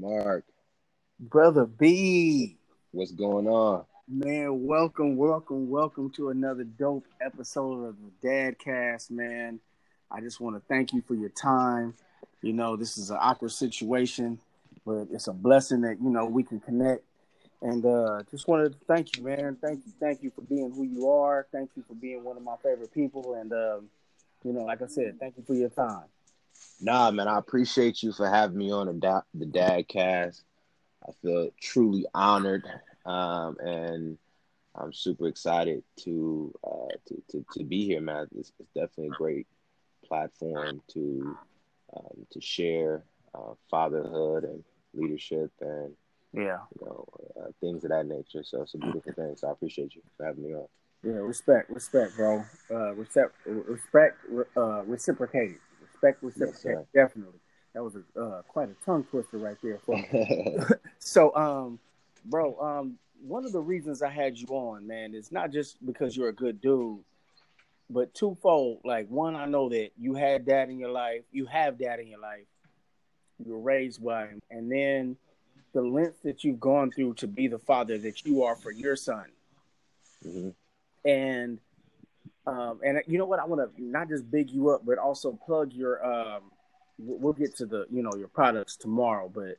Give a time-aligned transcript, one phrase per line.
[0.00, 0.44] Mark.
[1.18, 2.56] Brother B.
[2.92, 3.84] What's going on?
[4.08, 9.60] Man, welcome, welcome, welcome to another dope episode of the Dadcast, man.
[10.10, 11.94] I just want to thank you for your time.
[12.42, 14.40] You know, this is an awkward situation,
[14.86, 17.04] but it's a blessing that, you know, we can connect.
[17.62, 19.58] And uh just wanted to thank you, man.
[19.60, 21.46] Thank you, thank you for being who you are.
[21.52, 23.34] Thank you for being one of my favorite people.
[23.34, 23.90] And um,
[24.42, 26.04] you know, like I said, thank you for your time.
[26.80, 30.44] Nah, man, I appreciate you for having me on the da- the Dad Cast.
[31.06, 32.64] I feel truly honored,
[33.04, 34.18] um, and
[34.74, 38.28] I'm super excited to uh, to, to, to be here, man.
[38.36, 39.46] It's, it's, definitely a great
[40.06, 41.36] platform to
[41.96, 45.92] um, to share uh, fatherhood and leadership and
[46.32, 47.06] yeah, you know
[47.40, 48.42] uh, things of that nature.
[48.42, 49.34] So it's a beautiful thing.
[49.36, 50.66] So I appreciate you for having me on.
[51.02, 52.44] Yeah, respect, respect, bro.
[52.70, 54.18] Uh, respect, respect,
[54.56, 55.56] uh, reciprocated.
[56.02, 56.22] Respect.
[56.64, 57.38] Yes, Definitely.
[57.74, 60.58] That was a uh, quite a tongue twister right there for me.
[60.98, 61.78] so, um,
[62.24, 66.16] bro, um, one of the reasons I had you on, man, is not just because
[66.16, 66.98] you're a good dude,
[67.88, 68.80] but twofold.
[68.84, 72.08] Like, one, I know that you had dad in your life, you have dad in
[72.08, 72.46] your life,
[73.44, 75.16] you were raised by him, and then
[75.72, 78.96] the lengths that you've gone through to be the father that you are for your
[78.96, 79.26] son.
[80.26, 80.50] Mm-hmm
[81.04, 81.58] and
[82.46, 83.38] um, and you know what?
[83.38, 86.04] I want to not just big you up, but also plug your.
[86.04, 86.42] Um,
[86.98, 89.56] we'll get to the you know your products tomorrow, but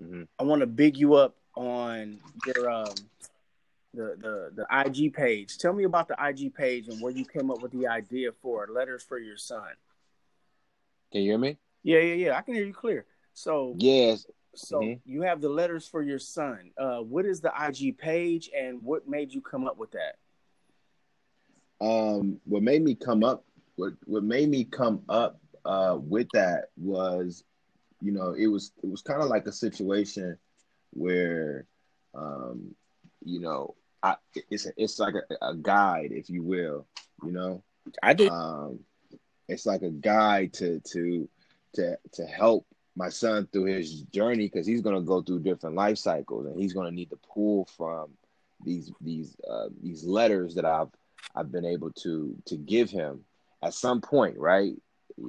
[0.00, 0.22] mm-hmm.
[0.38, 2.94] I want to big you up on your um,
[3.94, 5.58] the the the IG page.
[5.58, 8.66] Tell me about the IG page and where you came up with the idea for
[8.68, 9.70] letters for your son.
[11.12, 11.56] Can you hear me?
[11.82, 12.36] Yeah, yeah, yeah.
[12.36, 13.06] I can hear you clear.
[13.32, 14.26] So yes.
[14.54, 15.10] So mm-hmm.
[15.10, 16.72] you have the letters for your son.
[16.76, 20.16] Uh, what is the IG page, and what made you come up with that?
[21.80, 23.44] Um, what made me come up,
[23.76, 27.44] what what made me come up uh, with that was,
[28.00, 30.36] you know, it was it was kind of like a situation
[30.92, 31.66] where,
[32.14, 32.74] um,
[33.24, 34.16] you know, I
[34.50, 36.86] it's a, it's like a, a guide, if you will,
[37.24, 37.62] you know.
[38.02, 38.28] I do.
[38.28, 38.80] Um,
[39.48, 41.28] it's like a guide to to
[41.74, 45.76] to to help my son through his journey because he's going to go through different
[45.76, 48.10] life cycles and he's going to need to pull from
[48.64, 50.88] these these uh, these letters that I've
[51.34, 53.24] I've been able to to give him
[53.62, 54.74] at some point, right?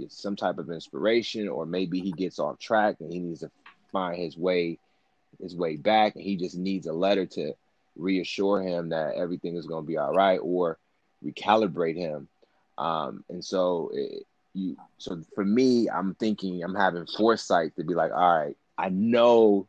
[0.09, 3.51] Some type of inspiration, or maybe he gets off track and he needs to
[3.91, 4.79] find his way
[5.41, 7.53] his way back, and he just needs a letter to
[7.95, 10.77] reassure him that everything is going to be all right, or
[11.23, 12.27] recalibrate him.
[12.77, 14.23] Um, and so, it,
[14.53, 18.89] you so for me, I'm thinking I'm having foresight to be like, all right, I
[18.89, 19.67] know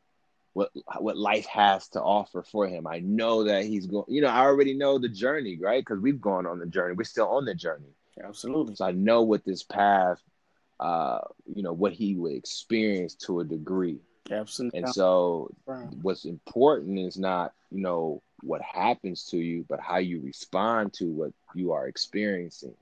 [0.53, 2.87] what what life has to offer for him.
[2.87, 4.07] I know that he's going.
[4.09, 5.81] You know, I already know the journey, right?
[5.81, 6.95] Because we've gone on the journey.
[6.95, 7.95] We're still on the journey.
[8.23, 8.75] Absolutely.
[8.75, 10.21] So I know what this path,
[10.79, 11.21] uh,
[11.55, 14.01] you know, what he would experience to a degree.
[14.31, 14.79] Absolutely.
[14.79, 15.51] And so,
[16.03, 21.07] what's important is not, you know, what happens to you, but how you respond to
[21.07, 22.75] what you are experiencing.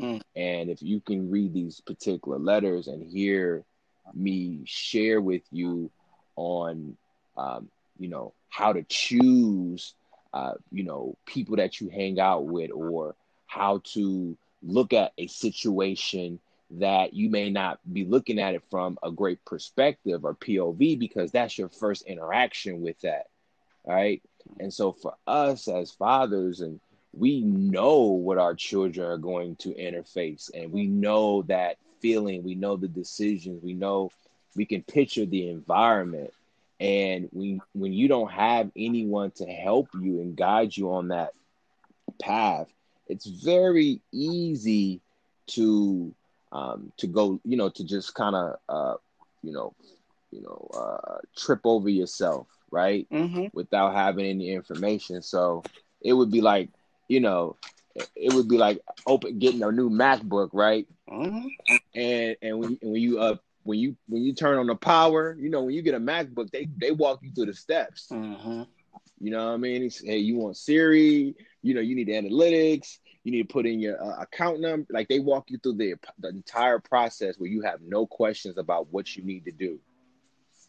[0.00, 0.22] Mm.
[0.34, 3.64] And if you can read these particular letters and hear
[4.14, 5.90] me share with you
[6.40, 6.96] on
[7.36, 7.68] um,
[7.98, 9.94] you know how to choose
[10.32, 13.14] uh, you know people that you hang out with or
[13.46, 16.38] how to look at a situation
[16.70, 21.32] that you may not be looking at it from a great perspective or POV because
[21.32, 23.26] that's your first interaction with that.
[23.84, 24.22] Right.
[24.60, 26.80] And so for us as fathers, and
[27.12, 32.54] we know what our children are going to interface, and we know that feeling, we
[32.54, 34.10] know the decisions, we know
[34.56, 36.32] we can picture the environment
[36.80, 41.32] and when when you don't have anyone to help you and guide you on that
[42.20, 42.68] path
[43.08, 45.00] it's very easy
[45.46, 46.14] to
[46.52, 48.94] um, to go you know to just kind of uh,
[49.42, 49.74] you know
[50.30, 53.46] you know uh, trip over yourself right mm-hmm.
[53.52, 55.62] without having any information so
[56.00, 56.68] it would be like
[57.08, 57.56] you know
[58.14, 61.46] it would be like open getting a new macbook right mm-hmm.
[61.94, 65.50] and and when, when you uh when you when you turn on the power, you
[65.50, 68.08] know, when you get a MacBook, they they walk you through the steps.
[68.10, 68.62] Mm-hmm.
[69.22, 69.82] You know what I mean?
[69.82, 71.34] It's, hey, you want Siri?
[71.62, 72.98] You know, you need analytics.
[73.22, 74.86] You need to put in your uh, account number.
[74.90, 78.90] Like they walk you through the the entire process where you have no questions about
[78.92, 79.78] what you need to do,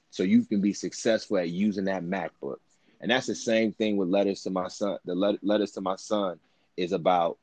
[0.10, 2.58] so you can be successful at using that MacBook.
[3.00, 4.98] And that's the same thing with letters to my son.
[5.06, 6.40] The letters to my son
[6.78, 7.40] is about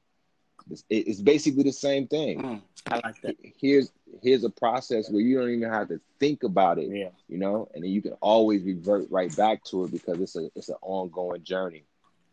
[0.91, 2.43] it's basically the same thing.
[2.43, 3.37] Mm, I like that.
[3.59, 6.89] Here's here's a process where you don't even have to think about it.
[6.91, 7.11] Yeah.
[7.29, 10.51] You know, and then you can always revert right back to it because it's a
[10.55, 11.85] it's an ongoing journey.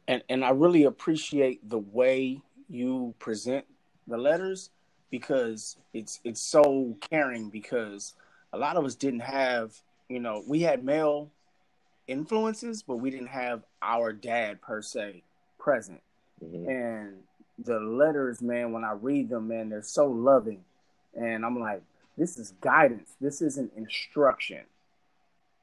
[0.07, 3.65] And and I really appreciate the way you present
[4.07, 4.69] the letters
[5.11, 8.13] because it's it's so caring because
[8.53, 9.73] a lot of us didn't have
[10.09, 11.31] you know, we had male
[12.07, 15.23] influences, but we didn't have our dad per se
[15.57, 16.01] present.
[16.43, 16.69] Mm-hmm.
[16.69, 17.13] And
[17.65, 20.63] the letters, man, when I read them, man, they're so loving.
[21.13, 21.81] And I'm like,
[22.17, 23.15] this is guidance.
[23.19, 24.61] This isn't instruction.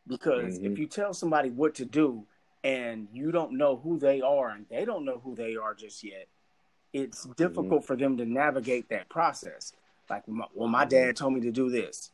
[0.07, 0.73] Because mm-hmm.
[0.73, 2.25] if you tell somebody what to do
[2.65, 6.03] and you don't know who they are and they don't know who they are just
[6.03, 6.27] yet,
[6.93, 7.33] it's mm-hmm.
[7.33, 9.73] difficult for them to navigate that process.
[10.11, 12.11] Like, well, my dad told me to do this.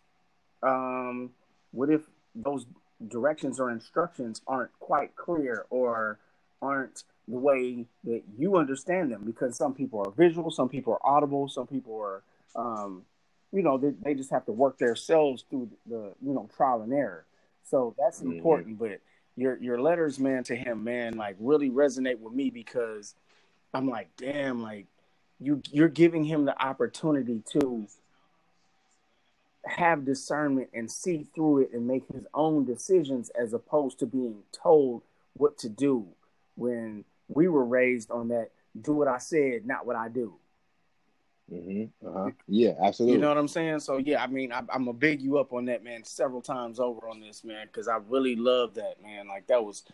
[0.62, 1.30] Um,
[1.72, 2.02] what if
[2.34, 2.66] those
[3.08, 6.18] directions or instructions aren't quite clear or
[6.60, 9.22] aren't the way that you understand them?
[9.24, 12.22] Because some people are visual, some people are audible, some people are,
[12.56, 13.02] um,
[13.52, 16.92] you know, they, they just have to work themselves through the, you know, trial and
[16.92, 17.24] error.
[17.64, 18.32] So that's mm-hmm.
[18.32, 18.78] important.
[18.78, 19.00] But
[19.36, 23.14] your your letters, man, to him, man, like really resonate with me because
[23.72, 24.86] I'm like, damn, like
[25.38, 27.86] you you're giving him the opportunity to
[29.64, 34.42] have discernment and see through it and make his own decisions as opposed to being
[34.52, 35.02] told
[35.34, 36.06] what to do
[36.56, 40.34] when we were raised on that do what I said, not what I do.
[41.52, 42.06] Mm-hmm.
[42.06, 42.30] Uh-huh.
[42.46, 43.14] Yeah, absolutely.
[43.14, 43.80] You know what I'm saying?
[43.80, 46.78] So yeah, I mean, I, am gonna big you up on that, man, several times
[46.78, 49.28] over on this, man, because I really love that, man.
[49.28, 49.84] Like that was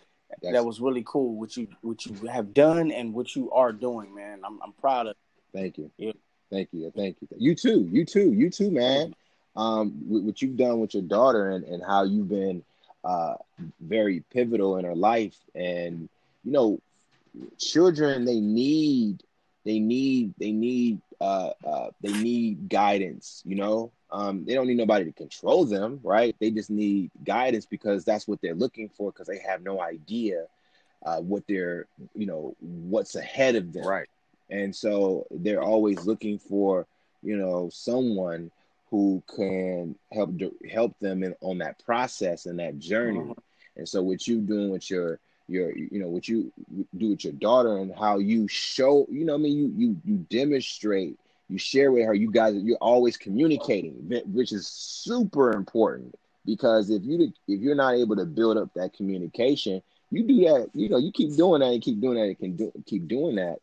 [0.43, 0.53] That's...
[0.53, 4.15] that was really cool what you what you have done and what you are doing,
[4.15, 4.41] man.
[4.45, 5.17] I'm I'm proud of.
[5.53, 5.91] Thank you.
[5.97, 6.13] Yeah.
[6.51, 6.93] Thank you.
[6.95, 7.29] Thank you.
[7.37, 7.89] You too.
[7.91, 8.33] You too.
[8.33, 9.15] You too, man.
[9.57, 12.65] Um, what you've done with your daughter and, and how you've been
[13.05, 13.35] uh,
[13.81, 16.09] very pivotal in her life, and
[16.43, 16.81] you know,
[17.59, 19.23] children they need
[19.65, 23.43] they need they need uh, uh, they need guidance.
[23.47, 26.37] You know, um, they don't need nobody to control them, right?
[26.39, 30.47] They just need guidance because that's what they're looking for because they have no idea
[31.05, 34.09] uh, what they're, you know, what's ahead of them, right?
[34.51, 36.87] And so they're always looking for,
[37.23, 38.51] you know, someone
[38.91, 40.31] who can help
[40.71, 43.21] help them in, on that process and that journey.
[43.21, 43.33] Mm-hmm.
[43.77, 45.19] And so what you doing with your
[45.49, 46.53] your you know what you
[46.97, 49.57] do with your daughter and how you show you know I mean?
[49.57, 51.19] You you you demonstrate
[51.49, 53.93] you share with her you guys you're always communicating
[54.27, 56.15] which is super important
[56.47, 60.71] because if you if you're not able to build up that communication you do that
[60.75, 63.37] you know you keep doing that and keep doing that and can do, keep doing
[63.37, 63.59] that.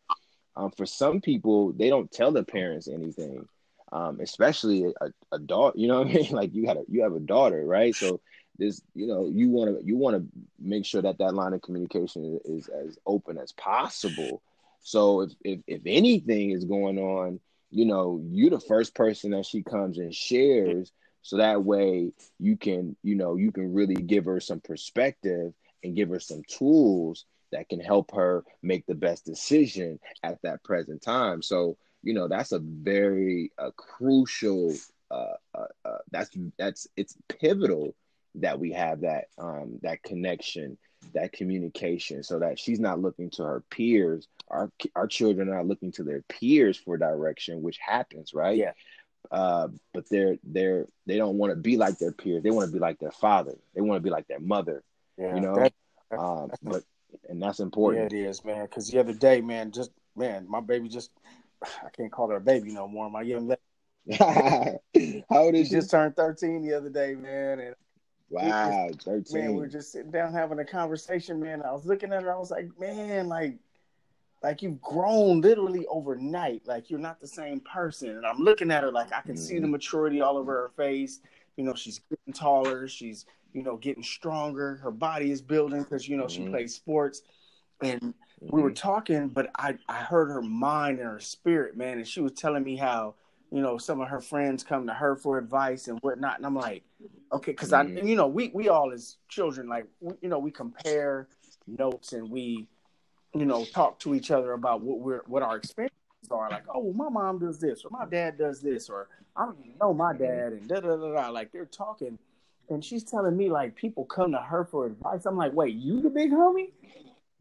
[0.55, 3.47] Um, for some people they don't tell their parents anything
[3.93, 6.27] um, especially a, a daughter you know what i mean?
[6.31, 7.95] Like you had a you have a daughter right?
[7.95, 8.19] So
[8.61, 10.23] this you know you want to you want to
[10.59, 14.41] make sure that that line of communication is, is as open as possible.
[14.81, 17.39] So if, if if anything is going on
[17.71, 20.91] you know you're the first person that she comes and shares.
[21.23, 25.53] So that way you can you know you can really give her some perspective
[25.83, 30.63] and give her some tools that can help her make the best decision at that
[30.63, 31.41] present time.
[31.41, 34.75] So you know that's a very uh, crucial
[35.09, 37.95] uh, uh, uh that's that's it's pivotal
[38.35, 40.77] that we have that um, that connection,
[41.13, 44.27] that communication, so that she's not looking to her peers.
[44.49, 48.57] Our our children are not looking to their peers for direction, which happens, right?
[48.57, 48.71] Yeah.
[49.29, 52.43] Uh, but they're they're they don't want to be like their peers.
[52.43, 53.53] They want to be like their father.
[53.75, 54.83] They want to be like their mother.
[55.17, 55.55] Yeah, you know.
[55.55, 55.73] That,
[56.17, 56.83] um, but
[57.29, 58.11] and that's important.
[58.11, 58.65] Yeah, it is, man.
[58.65, 61.11] Because the other day, man, just man, my baby just
[61.63, 63.09] I can't call her a baby no more.
[63.09, 63.61] My young lady.
[64.17, 64.79] How
[65.29, 65.75] old is she?
[65.75, 67.75] Just turned thirteen the other day, man, and
[68.31, 69.41] Wow, just, 13.
[69.41, 71.61] Man, we are just sitting down having a conversation, man.
[71.61, 73.57] I was looking at her, I was like, man, like,
[74.41, 76.65] like you've grown literally overnight.
[76.65, 78.09] Like you're not the same person.
[78.09, 79.41] And I'm looking at her like I can mm-hmm.
[79.41, 79.71] see the mm-hmm.
[79.71, 81.19] maturity all over her face.
[81.57, 84.77] You know, she's getting taller, she's, you know, getting stronger.
[84.77, 86.45] Her body is building because, you know, mm-hmm.
[86.45, 87.23] she plays sports.
[87.81, 88.55] And mm-hmm.
[88.55, 88.75] we were mm-hmm.
[88.75, 91.97] talking, but I, I heard her mind and her spirit, man.
[91.97, 93.15] And she was telling me how
[93.51, 96.37] you know, some of her friends come to her for advice and whatnot.
[96.37, 96.83] And I'm like,
[97.33, 98.07] okay, because I, mm.
[98.07, 101.27] you know, we we all as children, like, we, you know, we compare
[101.67, 102.67] notes and we,
[103.33, 105.97] you know, talk to each other about what we're what our experiences
[106.31, 106.49] are.
[106.49, 109.57] Like, oh, well, my mom does this, or my dad does this, or I don't
[109.59, 111.29] even know my dad, and da da da da.
[111.29, 112.17] Like they're talking,
[112.69, 115.25] and she's telling me like people come to her for advice.
[115.25, 116.71] I'm like, wait, you the big homie?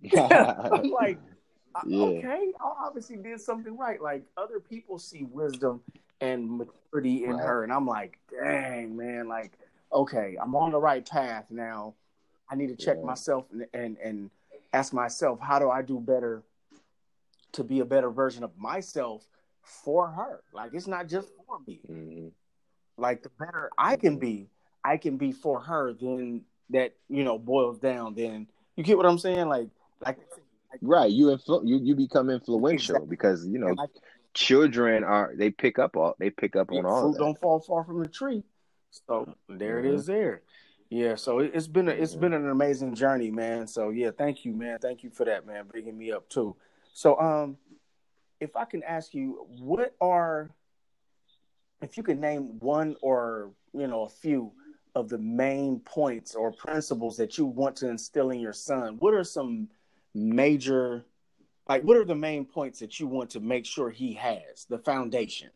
[0.19, 1.19] I'm like,
[1.87, 2.05] yeah.
[2.05, 4.02] okay, I obviously did something right.
[4.02, 5.83] Like other people see wisdom
[6.21, 7.45] and maturity in right.
[7.45, 9.53] her, and I'm like, dang man, like
[9.93, 11.95] okay, I'm on the right path now.
[12.50, 13.07] I need to check yeah.
[13.07, 14.31] myself and, and and
[14.73, 16.43] ask myself, how do I do better
[17.53, 19.27] to be a better version of myself
[19.62, 20.43] for her?
[20.53, 21.81] Like it's not just for me.
[21.91, 22.29] Mm-hmm.
[22.97, 24.49] Like the better I can be,
[24.85, 25.93] I can be for her.
[25.93, 28.15] Then that you know boils down.
[28.15, 28.47] Then
[28.77, 29.49] you get what I'm saying?
[29.49, 29.69] Like
[30.05, 30.19] like
[30.83, 33.09] right you influ- you you become influential exactly.
[33.09, 33.75] because you know
[34.35, 37.85] children are they pick up all they pick up on all fruit don't fall far
[37.85, 38.43] from the tree
[38.91, 39.89] so there mm-hmm.
[39.89, 40.43] it is there
[40.91, 43.69] Yeah, so it's been a, it's been an amazing journey, man.
[43.69, 44.81] So yeah, thank you, man.
[44.81, 46.57] Thank you for that, man, bringing me up too.
[46.93, 47.59] So um,
[48.41, 50.51] if I can ask you, what are
[51.81, 54.53] if you could name one or you know a few
[54.97, 59.15] of the main points or principles that you want to instill in your son, what
[59.15, 59.69] are some
[60.13, 61.05] major
[61.71, 64.79] like what are the main points that you want to make sure he has the
[64.79, 65.50] foundation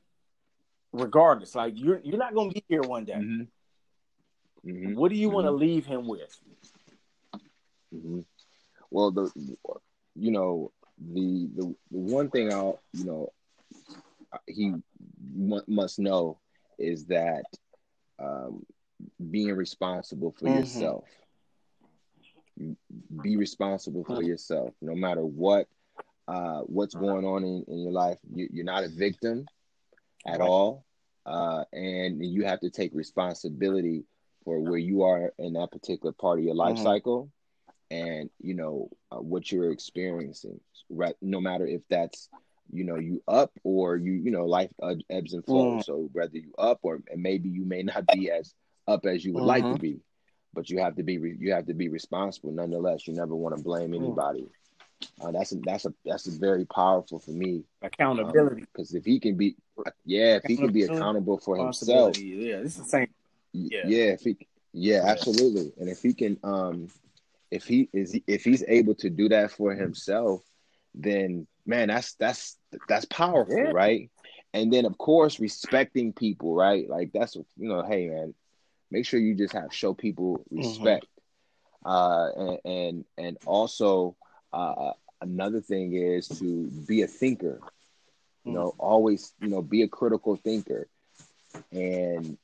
[0.92, 3.42] regardless like you're you're not going to be here one day mm-hmm.
[4.66, 4.94] Mm-hmm.
[4.94, 5.34] What do you mm-hmm.
[5.34, 6.36] want to leave him with?
[7.94, 8.20] Mm-hmm.
[8.90, 9.30] Well, the
[10.16, 13.32] you know the, the the one thing I'll you know
[14.46, 16.38] he m- must know
[16.78, 17.44] is that
[18.18, 18.64] um,
[19.30, 20.60] being responsible for mm-hmm.
[20.60, 21.04] yourself.
[23.22, 25.66] Be responsible for yourself, no matter what
[26.26, 28.18] uh, what's going on in, in your life.
[28.32, 29.46] You, are not a victim
[30.26, 30.84] at all,
[31.26, 34.04] uh, and you have to take responsibility
[34.44, 36.84] for where you are in that particular part of your life mm-hmm.
[36.84, 37.30] cycle
[37.90, 42.28] and you know uh, what you're experiencing right no matter if that's
[42.72, 44.70] you know you up or you you know life
[45.10, 45.84] ebbs and flows mm.
[45.84, 48.54] so whether you up or and maybe you may not be as
[48.88, 49.48] up as you would mm-hmm.
[49.48, 49.82] like to mm-hmm.
[49.82, 50.00] be
[50.54, 53.56] but you have to be re- you have to be responsible nonetheless you never want
[53.56, 53.96] to blame mm.
[53.96, 54.46] anybody
[55.20, 59.04] uh, that's a that's a that's a very powerful for me accountability because um, if
[59.04, 59.54] he can be
[60.04, 63.08] yeah if he can be accountable for himself yeah this is the same
[63.54, 64.36] yeah, yeah, if he,
[64.72, 65.72] yeah, absolutely.
[65.78, 66.88] And if he can, um,
[67.50, 70.42] if he is, if he's able to do that for himself,
[70.94, 72.58] then man, that's that's
[72.88, 73.70] that's powerful, yeah.
[73.70, 74.10] right?
[74.52, 76.88] And then of course respecting people, right?
[76.88, 78.34] Like that's you know, hey man,
[78.90, 80.58] make sure you just have show people mm-hmm.
[80.58, 81.06] respect,
[81.86, 81.88] mm-hmm.
[81.88, 84.16] uh, and, and and also
[84.54, 87.60] uh, another thing is to be a thinker.
[88.44, 88.54] You mm.
[88.54, 90.88] know, always you know be a critical thinker,
[91.72, 92.36] and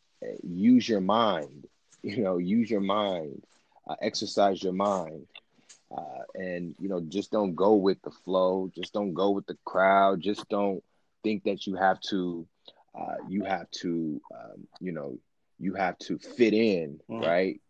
[0.43, 1.67] use your mind
[2.03, 3.43] you know use your mind
[3.89, 5.27] uh, exercise your mind
[5.97, 9.57] uh, and you know just don't go with the flow just don't go with the
[9.65, 10.83] crowd just don't
[11.23, 12.47] think that you have to
[12.99, 15.19] uh, you have to um, you know
[15.59, 17.27] you have to fit in mm.
[17.27, 17.61] right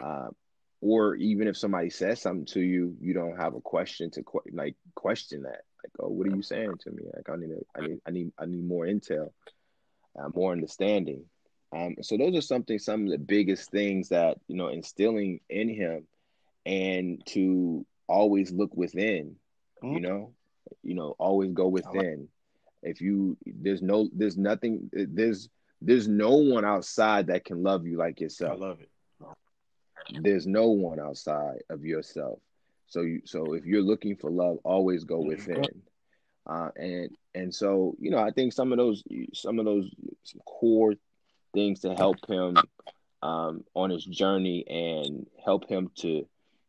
[0.00, 0.34] um,
[0.80, 4.40] or even if somebody says something to you you don't have a question to qu-
[4.52, 7.78] like question that like oh what are you saying to me like i need a,
[7.78, 9.30] I need i need i need more intel
[10.18, 11.24] uh, more understanding
[11.72, 15.68] um, so those are something, some of the biggest things that you know, instilling in
[15.68, 16.06] him,
[16.66, 19.36] and to always look within.
[19.82, 19.94] Mm-hmm.
[19.94, 20.32] You know,
[20.82, 22.28] you know, always go within.
[22.82, 25.48] If you, there's no, there's nothing, there's,
[25.82, 28.58] there's no one outside that can love you like yourself.
[28.60, 28.88] I love it.
[30.20, 32.38] There's no one outside of yourself.
[32.86, 35.28] So you, so if you're looking for love, always go mm-hmm.
[35.28, 35.82] within.
[36.46, 39.02] Uh, and and so you know, I think some of those,
[39.34, 39.90] some of those
[40.24, 40.94] some core
[41.52, 42.56] things to help him
[43.22, 46.26] um, on his journey and help him to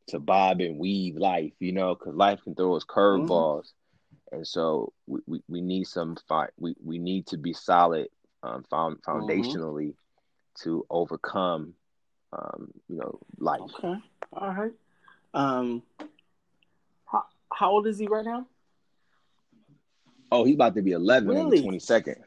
[0.07, 3.27] to bob and weave life, you know, because life can throw us curveballs,
[3.61, 4.35] mm-hmm.
[4.35, 6.50] and so we, we, we, need some fight.
[6.59, 8.07] We we need to be solid,
[8.43, 9.11] um, found mm-hmm.
[9.11, 10.63] foundationally mm-hmm.
[10.63, 11.73] to overcome,
[12.33, 13.61] um, you know, life.
[13.61, 13.95] Okay,
[14.33, 14.71] all right.
[15.33, 15.83] Um,
[17.05, 17.23] how
[17.53, 18.47] how old is he right now?
[20.31, 21.41] Oh, he's about to be eleven really?
[21.41, 22.17] on the twenty second.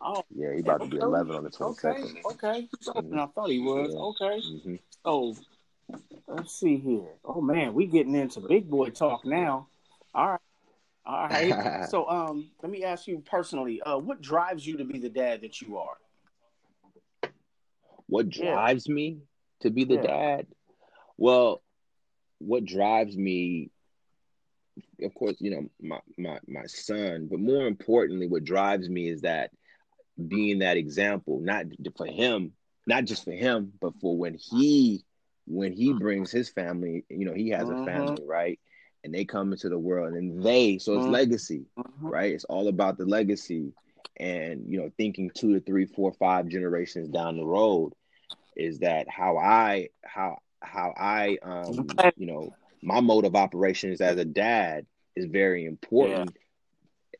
[0.00, 2.18] Oh, yeah, he's about to be eleven on the twenty second.
[2.26, 3.90] Okay, okay, he's older than I thought he was.
[3.92, 4.26] Yeah.
[4.26, 4.74] Okay, mm-hmm.
[5.04, 5.36] so
[6.28, 7.08] let's see here.
[7.24, 9.68] Oh man, we getting into big boy talk now.
[10.14, 10.40] All right,
[11.04, 11.84] all right.
[11.88, 15.42] so, um, let me ask you personally, uh, what drives you to be the dad
[15.42, 15.96] that you are?
[18.08, 18.94] What drives yeah.
[18.94, 19.18] me
[19.60, 20.02] to be the yeah.
[20.02, 20.46] dad?
[21.16, 21.62] Well,
[22.38, 23.70] what drives me
[25.02, 29.22] of course, you know, my, my my son, but more importantly, what drives me is
[29.22, 29.50] that
[30.28, 32.52] being that example, not for him,
[32.86, 35.04] not just for him, but for when he
[35.46, 37.84] when he brings his family, you know, he has a mm-hmm.
[37.84, 38.58] family, right?
[39.04, 41.12] And they come into the world and they, so it's mm-hmm.
[41.12, 42.06] legacy, mm-hmm.
[42.06, 42.32] right?
[42.32, 43.72] It's all about the legacy
[44.18, 47.92] and, you know, thinking two to three, four, five generations down the road
[48.56, 54.16] is that how I, how, how I, um, you know, my mode of operations as
[54.16, 56.36] a dad is very important.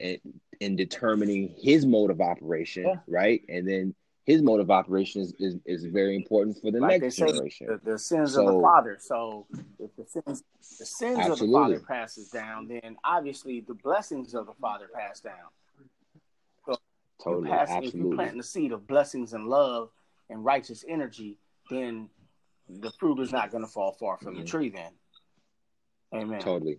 [0.00, 0.06] Yeah.
[0.08, 2.96] And in determining his mode of operation, yeah.
[3.06, 3.42] right?
[3.48, 7.16] And then his mode of operation is, is, is very important for the like next
[7.16, 7.68] generation.
[7.68, 8.98] The, the sins so, of the father.
[9.00, 9.46] So
[9.78, 10.42] if the sins
[10.78, 11.34] the sins absolutely.
[11.34, 15.34] of the father passes down, then obviously the blessings of the father pass down.
[17.22, 17.88] Totally, pass, absolutely.
[17.88, 19.90] if you plant the seed of blessings and love
[20.28, 21.38] and righteous energy,
[21.70, 22.08] then
[22.68, 24.42] the fruit is not going to fall far from mm-hmm.
[24.42, 24.68] the tree.
[24.68, 24.92] Then,
[26.14, 26.40] amen.
[26.40, 26.78] Totally,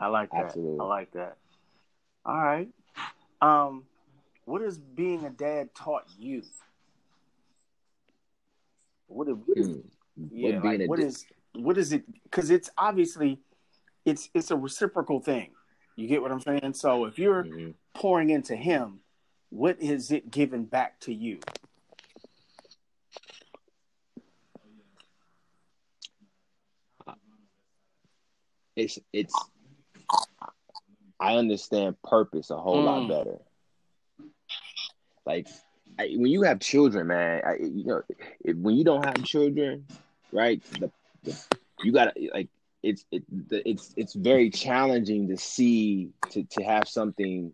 [0.00, 0.44] I like that.
[0.46, 0.78] Absolutely.
[0.80, 1.36] I like that.
[2.24, 2.68] All right.
[3.40, 3.84] Um,
[4.44, 6.42] what has being a dad taught you?
[9.08, 10.26] What, what, is, hmm.
[10.30, 12.02] yeah, what, like, what is what is it?
[12.24, 13.40] Because it's obviously
[14.04, 15.50] it's it's a reciprocal thing.
[15.96, 16.74] You get what I'm saying?
[16.74, 17.70] So if you're mm-hmm.
[17.94, 19.00] pouring into him,
[19.52, 21.38] what is it giving back to you?
[28.74, 29.34] It's it's
[31.20, 32.84] I understand purpose a whole mm.
[32.86, 33.38] lot better.
[35.26, 35.46] Like
[35.98, 38.02] I, when you have children, man, I, you know,
[38.42, 39.86] if, when you don't have children,
[40.32, 40.62] right?
[40.80, 40.90] The,
[41.24, 41.44] the,
[41.82, 42.48] you got to like
[42.82, 47.52] it's it, the, it's it's very challenging to see to to have something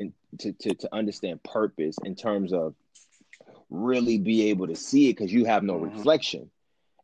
[0.00, 2.74] and to, to to understand purpose in terms of
[3.68, 5.96] really be able to see it because you have no mm-hmm.
[5.96, 6.50] reflection.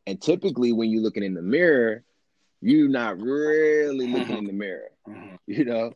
[0.07, 2.03] And typically, when you're looking in the mirror,
[2.61, 5.37] you're not really looking in the mirror, mm-hmm.
[5.47, 5.93] you know.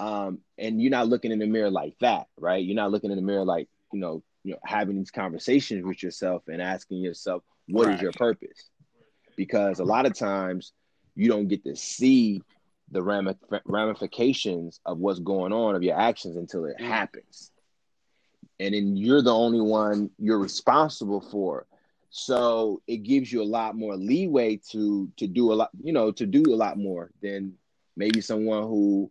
[0.00, 2.64] Um, and you're not looking in the mirror like that, right?
[2.64, 6.02] You're not looking in the mirror like you know, you know, having these conversations with
[6.02, 7.94] yourself and asking yourself, what right.
[7.94, 8.70] is your purpose?
[9.36, 10.72] Because a lot of times
[11.14, 12.42] you don't get to see
[12.90, 13.02] the
[13.66, 16.86] ramifications of what's going on of your actions until it mm.
[16.86, 17.50] happens.
[18.60, 21.66] And then you're the only one you're responsible for.
[22.10, 26.12] So it gives you a lot more leeway to to do a lot, you know,
[26.12, 27.54] to do a lot more than
[27.96, 29.10] maybe someone who,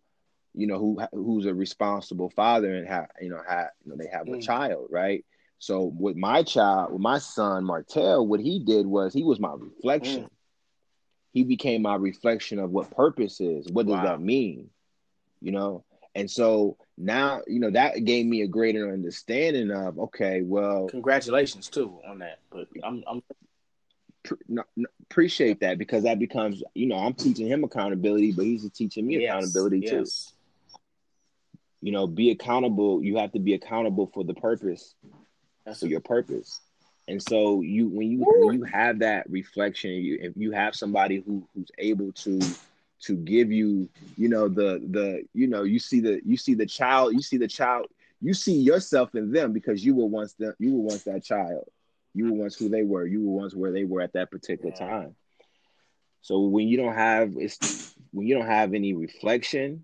[0.54, 4.10] you know, who who's a responsible father and have you know have you know they
[4.10, 4.38] have mm.
[4.38, 5.26] a child, right?
[5.60, 9.54] So with my child, with my son Martell, what he did was he was my
[9.54, 10.24] reflection.
[10.24, 10.30] Mm
[11.34, 13.68] he became my reflection of what purpose is.
[13.68, 14.04] What does wow.
[14.04, 14.70] that mean?
[15.42, 15.84] You know?
[16.16, 21.70] And so now, you know, that gave me a greater understanding of okay, well, congratulations
[21.70, 22.40] too on that.
[22.52, 23.24] But I'm, I'm
[24.48, 28.70] no, no, appreciate that because that becomes, you know, I'm teaching him accountability, but he's
[28.72, 29.92] teaching me yes, accountability yes.
[29.92, 30.80] too.
[31.82, 33.04] You know, be accountable.
[33.04, 34.94] You have to be accountable for the purpose,
[35.66, 36.62] That's for your purpose.
[37.08, 41.24] And so you when you when you have that reflection, you if you have somebody
[41.26, 42.40] who who's able to
[43.02, 46.66] to give you, you know, the the you know, you see the you see the
[46.66, 47.88] child, you see the child,
[48.22, 51.66] you see yourself in them because you were once the you were once that child.
[52.14, 53.06] You were once who they were.
[53.06, 54.88] You were once where they were at that particular yeah.
[54.88, 55.16] time.
[56.22, 59.84] So when you don't have it's when you don't have any reflection,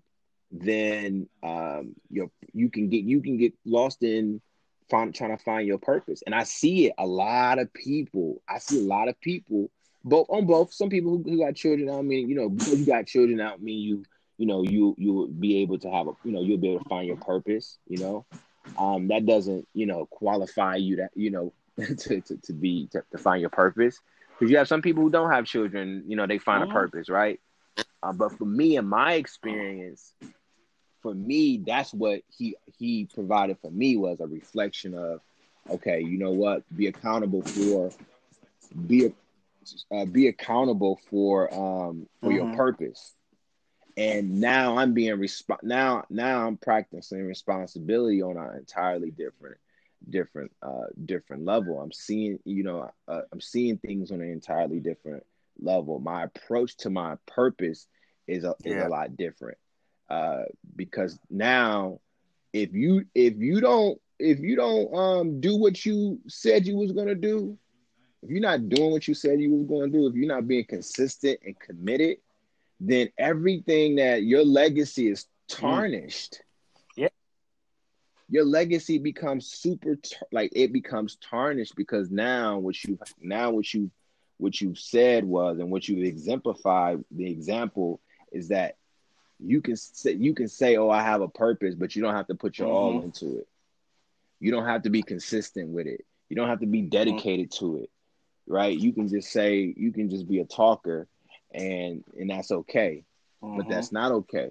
[0.50, 4.40] then um you you can get you can get lost in
[4.90, 6.22] find, trying to find your purpose.
[6.26, 8.42] And I see it a lot of people.
[8.48, 9.70] I see a lot of people,
[10.04, 10.72] both on both.
[10.72, 11.88] Some people who, who got children.
[11.90, 14.04] I mean, you know, you got children, I mean you,
[14.38, 16.82] you know, you you will be able to have a, you know, you'll be able
[16.82, 17.78] to find your purpose.
[17.86, 18.26] You know,
[18.78, 23.04] um, that doesn't, you know, qualify you that, you know, to, to, to be to,
[23.12, 23.98] to find your purpose.
[24.38, 26.70] Because you have some people who don't have children, you know, they find mm-hmm.
[26.70, 27.38] a purpose, right?
[28.02, 30.14] Uh, but for me, in my experience,
[31.02, 35.20] for me, that's what he he provided for me was a reflection of,
[35.68, 37.90] okay, you know what, be accountable for,
[38.86, 39.12] be
[39.92, 42.36] uh, be accountable for um for mm-hmm.
[42.36, 43.14] your purpose.
[43.96, 49.58] And now I'm being resp- now now I'm practicing responsibility on an entirely different
[50.08, 51.80] different uh different level.
[51.80, 55.24] I'm seeing you know uh, I'm seeing things on an entirely different
[55.60, 55.98] level.
[55.98, 57.86] My approach to my purpose
[58.26, 59.58] is a, is a lot different
[60.10, 60.42] uh,
[60.76, 62.00] because now
[62.52, 66.92] if you if you don't if you don't um do what you said you was
[66.92, 67.56] gonna do,
[68.22, 70.64] if you're not doing what you said you was gonna do, if you're not being
[70.64, 72.18] consistent and committed,
[72.80, 76.42] then everything that your legacy is tarnished.
[76.96, 77.08] Yeah.
[78.28, 79.96] Your legacy becomes super
[80.32, 83.90] like it becomes tarnished because now what you now what you
[84.38, 88.00] what you've said was and what you've exemplified the example
[88.32, 88.76] is that
[89.42, 92.26] you can say you can say, "Oh, I have a purpose," but you don't have
[92.28, 92.76] to put your mm-hmm.
[92.76, 93.48] all into it.
[94.40, 96.04] You don't have to be consistent with it.
[96.28, 97.66] You don't have to be dedicated mm-hmm.
[97.66, 97.90] to it,
[98.46, 98.76] right?
[98.76, 101.08] You can just say you can just be a talker,
[101.52, 103.04] and and that's okay.
[103.42, 103.56] Mm-hmm.
[103.56, 104.50] But that's not okay.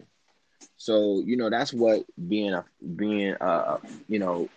[0.77, 4.49] So you know that's what being a being uh you know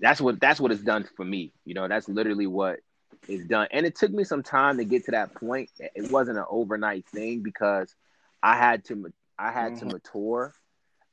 [0.00, 1.52] that's what that's what it's done for me.
[1.64, 2.80] You know that's literally what
[3.28, 5.70] is done, and it took me some time to get to that point.
[5.78, 7.94] It wasn't an overnight thing because
[8.42, 9.88] I had to I had mm-hmm.
[9.88, 10.54] to mature.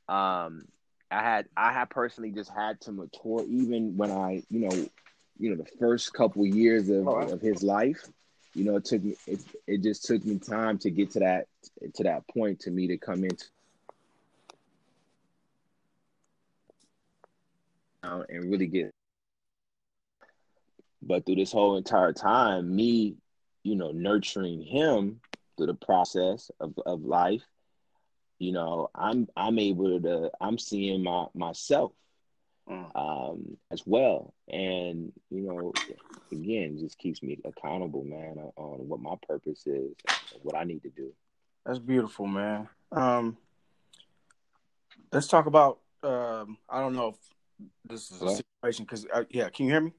[0.08, 0.66] Um,
[1.10, 4.88] I had I had personally just had to mature even when I, you know,
[5.38, 8.02] you know, the first couple years of, oh, of his life.
[8.54, 11.46] You know, it took me it, it just took me time to get to that
[11.94, 13.46] to that point to me to come into
[18.02, 18.90] and really get
[21.02, 23.16] but through this whole entire time me
[23.62, 25.20] you know nurturing him
[25.56, 27.42] through the process of, of life
[28.42, 31.92] you know i'm i'm able to i'm seeing my myself
[32.68, 32.96] mm.
[32.96, 34.34] um, as well.
[34.48, 35.72] And you know,
[36.30, 39.92] again, just keeps me accountable, man, on, on what my purpose is,
[40.42, 41.12] what I need to do.
[41.64, 42.68] That's beautiful, man.
[42.90, 43.36] Um,
[45.12, 45.78] let's talk about.
[46.02, 47.16] Um, I don't know if
[47.84, 49.92] this is a situation because uh, yeah, can you hear me?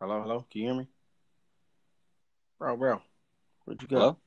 [0.00, 0.86] Hello, hello, can you hear me?
[2.58, 3.02] Bro, bro,
[3.64, 3.98] where'd you go?
[3.98, 4.18] Hello?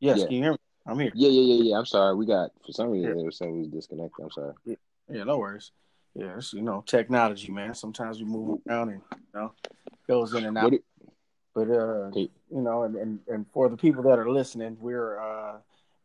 [0.00, 0.24] Yes, yeah.
[0.26, 0.58] can you hear me?
[0.86, 1.12] I'm here.
[1.14, 1.78] Yeah, yeah, yeah, yeah.
[1.78, 2.14] I'm sorry.
[2.14, 3.24] We got for some reason yeah.
[3.24, 4.22] were saying we was disconnected.
[4.22, 4.52] I'm sorry.
[4.64, 4.76] Yeah.
[5.10, 5.72] yeah, no worries.
[6.14, 7.74] Yeah, it's you know technology, man.
[7.74, 9.52] Sometimes we move around and you know
[10.06, 10.74] goes in and out.
[10.74, 10.84] It,
[11.54, 15.58] but uh, you know, and, and and for the people that are listening, we're uh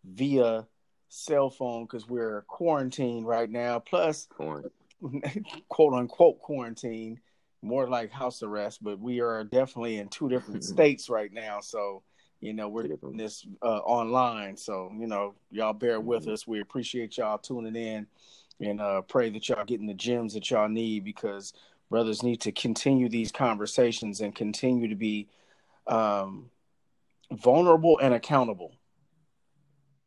[0.06, 0.66] via
[1.10, 3.80] cell phone because we're quarantined right now.
[3.80, 4.28] Plus,
[5.70, 7.20] quote unquote quarantine,
[7.62, 8.82] more like house arrest.
[8.82, 12.04] But we are definitely in two different states right now, so
[12.42, 16.34] you know, we're doing this uh, online, so you know, y'all bear with mm-hmm.
[16.34, 16.48] us.
[16.48, 18.08] We appreciate y'all tuning in,
[18.62, 21.54] and uh, pray that y'all getting the gems that y'all need because
[21.90, 25.28] brothers need to continue these conversations and continue to be
[25.88, 26.50] um,
[27.32, 28.74] vulnerable and accountable.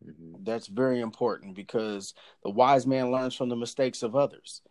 [0.05, 0.45] Mm-hmm.
[0.45, 4.63] That's very important because the wise man learns from the mistakes of others,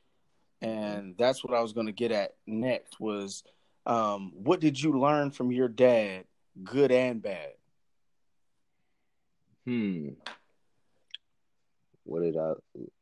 [0.63, 0.73] mm-hmm.
[0.73, 2.99] and that's what I was going to get at next.
[2.99, 3.43] Was
[3.85, 6.25] um, what did you learn from your dad
[6.63, 7.51] good and bad?
[9.65, 10.09] Hmm.
[12.03, 12.53] What did I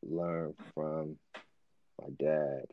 [0.02, 1.16] learn from
[2.00, 2.64] my dad?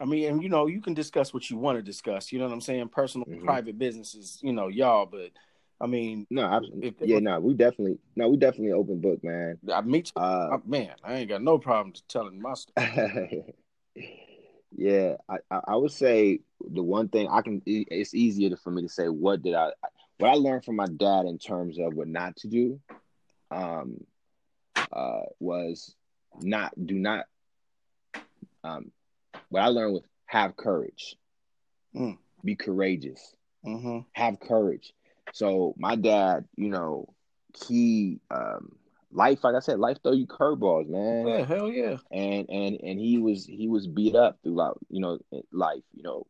[0.00, 2.32] I mean, and you know, you can discuss what you want to discuss.
[2.32, 2.88] You know what I'm saying?
[2.88, 3.44] Personal, mm-hmm.
[3.44, 5.06] private businesses, you know, y'all.
[5.06, 5.30] But
[5.80, 9.58] I mean, no, I, if, yeah, no, we definitely, no, we definitely open book, man.
[9.72, 13.54] I meet, uh, man, I ain't got no problem telling my story.
[14.76, 18.88] Yeah, I, I would say the one thing I can it's easier for me to
[18.88, 19.70] say what did I
[20.18, 22.80] what I learned from my dad in terms of what not to do
[23.50, 24.04] um
[24.92, 25.94] uh was
[26.40, 27.26] not do not
[28.64, 28.90] um
[29.48, 31.16] what I learned was have courage.
[31.94, 32.18] Mm.
[32.42, 33.34] Be courageous.
[33.64, 34.00] Mm-hmm.
[34.12, 34.92] Have courage.
[35.32, 37.14] So my dad, you know,
[37.66, 38.76] he um
[39.14, 41.26] life, like I said, life throw you curveballs, man.
[41.26, 41.96] Yeah, hell yeah.
[42.10, 45.18] And and and he was he was beat up throughout, you know,
[45.52, 45.82] life.
[45.94, 46.26] You know,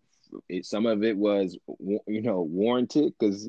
[0.49, 3.49] it, some of it was you know warranted because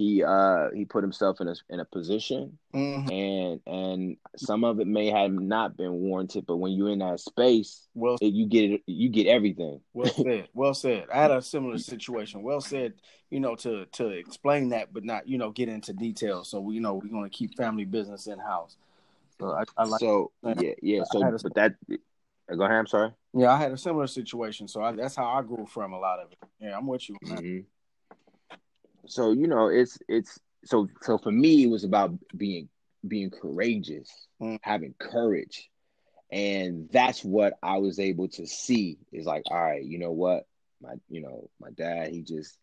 [0.00, 3.10] he uh he put himself in a in a position, mm-hmm.
[3.10, 7.20] and and some of it may have not been warranted, but when you're in that
[7.20, 9.78] space, well, it, you get it, you get everything.
[9.92, 10.48] Well said.
[10.54, 11.06] Well said.
[11.12, 12.42] I had a similar situation.
[12.42, 12.94] Well said.
[13.28, 16.44] You know, to to explain that, but not you know get into detail.
[16.44, 18.76] So we you know we're going to keep family business in house.
[19.38, 20.00] So I, I like.
[20.00, 21.02] So yeah, yeah.
[21.12, 21.74] So a, but that.
[21.88, 22.76] Go ahead.
[22.76, 23.12] I'm sorry.
[23.34, 26.18] Yeah, I had a similar situation, so I, that's how I grew from a lot
[26.18, 26.38] of it.
[26.58, 27.16] Yeah, I'm with you.
[27.24, 27.60] Mm-hmm
[29.10, 32.68] so you know it's it's so so for me it was about being
[33.06, 34.58] being courageous mm.
[34.62, 35.68] having courage.
[36.32, 40.46] And that's what i was able to see is like all right you know what?
[40.80, 42.56] My you know my dad he just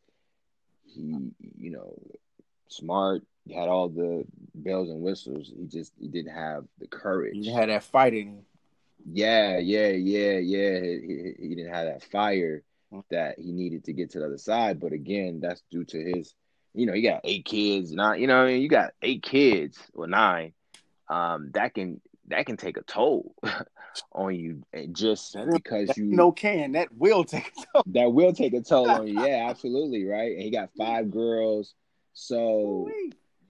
[0.85, 1.99] he you know
[2.69, 5.51] smart he had all the bells and whistles.
[5.55, 7.35] He just he didn't have the courage.
[7.35, 8.43] He had that fighting.
[9.05, 10.79] Yeah yeah yeah yeah.
[10.79, 12.63] He, he didn't have that fire
[13.09, 14.79] that he needed to get to the other side.
[14.79, 16.33] But again, that's due to his,
[16.73, 19.77] you know, you got eight kids, not, you know, I mean, you got eight kids
[19.93, 20.53] or nine.
[21.09, 23.33] Um, that can that can take a toll
[24.11, 27.83] on you, and just because you no can that will take a toll.
[27.87, 29.21] That will take a toll on you.
[29.25, 30.33] Yeah, absolutely, right.
[30.33, 31.73] And he got five girls,
[32.11, 32.89] so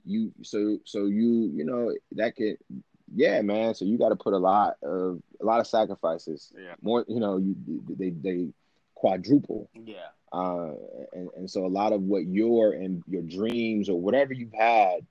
[0.06, 2.58] you so so you you know that could
[3.14, 6.74] yeah man so you got to put a lot of a lot of sacrifices yeah
[6.82, 7.56] more you know you
[7.90, 8.48] they they
[8.98, 9.70] quadruple.
[9.74, 10.10] Yeah.
[10.34, 10.72] Uh,
[11.14, 15.06] and, and so a lot of what your and your dreams or whatever you've had,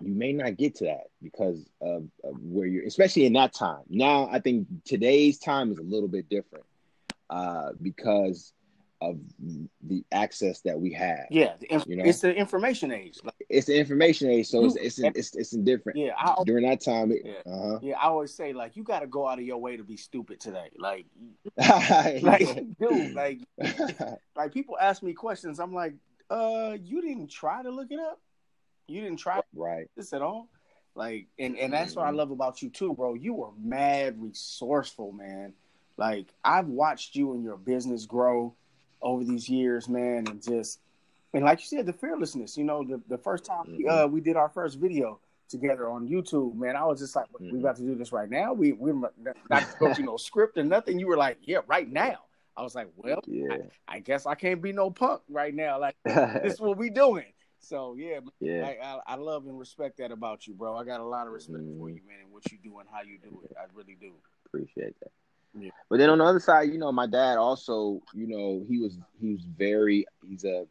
[0.00, 3.82] you may not get to that because of, of where you're, especially in that time.
[3.88, 6.64] Now, I think today's time is a little bit different
[7.28, 8.52] uh, because
[9.00, 9.18] of
[9.82, 11.26] the access that we have.
[11.30, 13.18] Yeah, inf- you know, it's the information age.
[13.22, 15.98] Like, it's the information age, so you, it's it's it's, it's different.
[15.98, 17.12] Yeah, I, during that time.
[17.12, 17.78] It, yeah, uh-huh.
[17.80, 19.96] yeah, I always say like you got to go out of your way to be
[19.96, 20.70] stupid today.
[20.76, 21.06] Like,
[22.22, 23.40] like dude, like
[24.36, 25.60] like people ask me questions.
[25.60, 25.94] I'm like,
[26.28, 28.20] uh, you didn't try to look it up.
[28.86, 30.48] You didn't try right this at all.
[30.94, 32.00] Like, and and that's mm-hmm.
[32.00, 32.18] what I mm-hmm.
[32.18, 33.14] love about you too, bro.
[33.14, 35.54] You are mad resourceful, man.
[35.96, 38.54] Like I've watched you and your business grow
[39.00, 40.80] over these years, man, and just
[41.34, 42.56] and like you said, the fearlessness.
[42.56, 43.88] You know, the, the first time mm-hmm.
[43.88, 47.52] uh, we did our first video together on YouTube, man, I was just like, mm-hmm.
[47.52, 48.52] "We about to do this right now.
[48.52, 48.92] We we
[49.50, 49.64] not
[49.98, 52.18] you know script or nothing." You were like, "Yeah, right now."
[52.56, 53.56] I was like, "Well, yeah.
[53.86, 55.80] I, I guess I can't be no punk right now.
[55.80, 57.26] Like this is what we doing."
[57.60, 60.76] So yeah, yeah, I, I, I, love and respect that about you, bro.
[60.76, 61.78] I got a lot of respect mm-hmm.
[61.78, 63.54] for you, man, and what you do and how you do it.
[63.58, 64.12] I really do.
[64.46, 65.10] Appreciate that.
[65.58, 65.70] Yeah.
[65.90, 68.98] But then on the other side, you know, my dad also, you know, he was
[69.20, 70.66] he was very he's a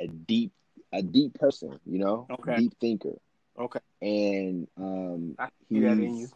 [0.00, 0.52] a deep
[0.92, 2.56] a deep person, you know, okay.
[2.56, 3.16] deep thinker.
[3.58, 3.80] Okay.
[4.00, 6.28] And um I see that in you.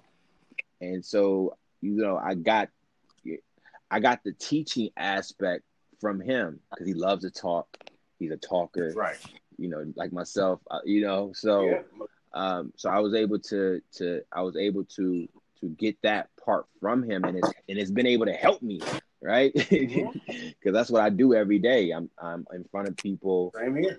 [0.80, 2.68] And so, you know, I got
[3.90, 5.64] I got the teaching aspect
[6.00, 7.68] from him because he loves to talk.
[8.18, 8.92] He's a talker.
[8.94, 9.16] Right.
[9.56, 11.82] You know, like myself, uh, you know, so yeah.
[12.34, 15.28] um so I was able to to I was able to
[15.60, 18.80] to get that part from him and it's and it's been able to help me
[19.22, 19.52] right?
[20.28, 21.90] Because that's what i do every day.
[21.90, 23.52] I'm i'm in front of people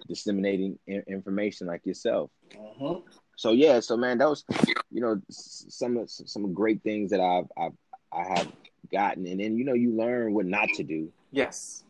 [0.08, 2.32] disseminating information like yourself.
[2.56, 3.08] Mm-hmm.
[3.36, 4.44] so yeah so man that was
[4.90, 7.74] you know some some great things that i've i've
[8.12, 8.52] i have
[8.92, 9.28] gotten.
[9.28, 11.12] And then you know you learn what not to do.
[11.32, 11.84] Yes.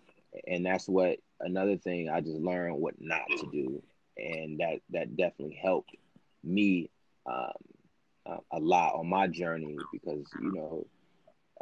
[0.48, 3.82] And that's what another thing i just learned what not to do.
[4.18, 5.96] And that that definitely helped
[6.44, 6.90] me
[7.26, 7.52] um,
[8.26, 10.86] uh, a lot on my journey because you know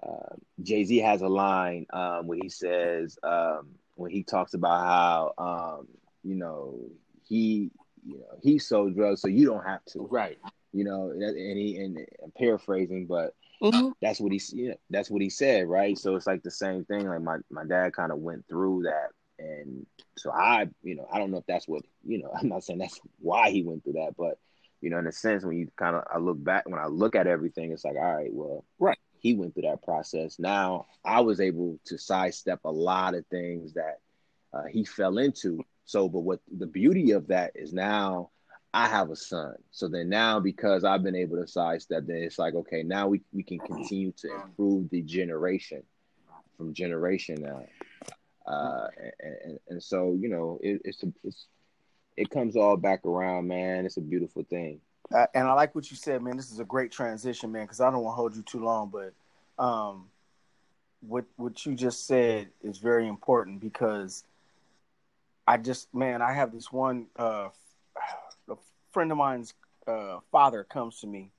[0.04, 4.86] uh, Jay Z has a line um, where he says um, when he talks about
[4.86, 5.88] how um,
[6.24, 6.80] you know
[7.28, 7.72] he
[8.06, 10.38] you know he sold drugs so you don't have to right
[10.74, 13.90] you know and he and I'm paraphrasing but mm-hmm.
[14.02, 16.86] that's what he you know, that's what he said right so it's like the same
[16.86, 19.86] thing like my my dad kind of went through that and
[20.18, 22.80] so I you know I don't know if that's what you know I'm not saying
[22.80, 24.38] that's why he went through that but
[24.82, 27.16] you know, in a sense, when you kind of I look back, when I look
[27.16, 28.98] at everything, it's like, all right, well, right.
[29.20, 30.40] He went through that process.
[30.40, 34.00] Now I was able to sidestep a lot of things that
[34.54, 35.64] uh, he fell into.
[35.86, 38.30] So, but what the beauty of that is now
[38.74, 39.56] I have a son.
[39.72, 43.22] So then now because I've been able to sidestep, then it's like, okay, now we,
[43.34, 45.84] we can continue to improve the generation
[46.58, 47.64] from generation now.
[48.46, 48.88] Uh,
[49.20, 51.48] and, and, and so, you know, it, it's, it's,
[52.16, 53.86] it comes all back around, man.
[53.86, 54.80] It's a beautiful thing.
[55.14, 56.36] Uh, and I like what you said, man.
[56.36, 57.64] This is a great transition, man.
[57.64, 59.14] Because I don't want to hold you too long, but
[59.64, 60.10] um,
[61.02, 64.24] what what you just said is very important because
[65.48, 67.50] I just, man, I have this one uh,
[68.50, 68.56] a
[68.92, 69.54] friend of mine's
[69.88, 71.32] uh, father comes to me